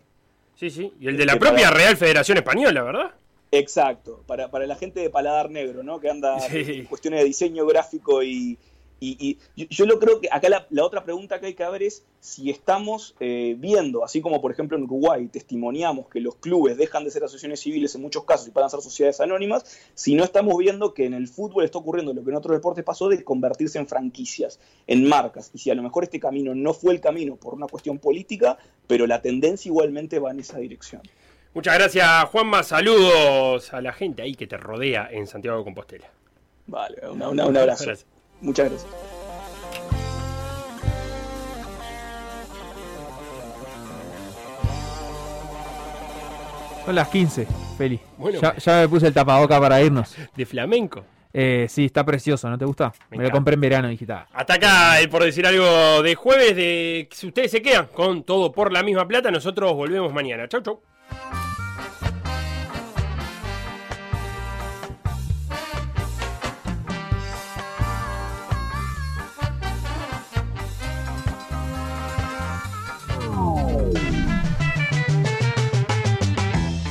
[0.54, 0.92] Sí, sí.
[1.00, 3.10] Y el de la Que propia para- Real Federación Española, ¿verdad?
[3.52, 5.98] Exacto, para, para la gente de paladar negro, ¿no?
[5.98, 6.56] Que anda Sí.
[6.68, 8.56] en cuestiones de diseño gráfico y,
[9.00, 9.16] y-
[9.56, 11.82] y yo, yo lo creo que acá la, la otra pregunta que hay que ver
[11.82, 16.76] es si estamos eh, viendo, así como por ejemplo en Uruguay testimoniamos que los clubes
[16.76, 19.64] dejan de ser asociaciones civiles en muchos casos y pasan a ser sociedades anónimas,
[19.94, 22.84] si no estamos viendo que en el fútbol está ocurriendo lo que en otros deportes
[22.84, 26.74] pasó de convertirse en franquicias, en marcas, y si a lo mejor este camino no
[26.74, 31.00] fue el camino por una cuestión política, pero la tendencia igualmente va en esa dirección.
[31.54, 32.62] Muchas gracias, Juanma.
[32.62, 36.06] Saludos a la gente ahí que te rodea en Santiago de Compostela.
[36.66, 37.84] Vale, una- una- un abrazo.
[37.86, 38.06] Gracias.
[38.40, 38.90] Muchas gracias.
[46.84, 47.46] Son las 15,
[47.76, 48.00] Feli.
[48.16, 50.16] Bueno, ya, me puse el tapaboca para irnos.
[50.34, 51.04] De flamenco.
[51.32, 52.92] Eh, sí, está precioso, ¿no te gusta?
[53.10, 54.24] Me, me lo compré en verano, digital.
[54.32, 54.40] Ah.
[54.40, 58.50] Hasta acá, el por decir algo de jueves, de si ustedes se quedan con todo
[58.50, 60.48] por la misma plata, nosotros volvemos mañana.
[60.48, 60.80] Chau, chau.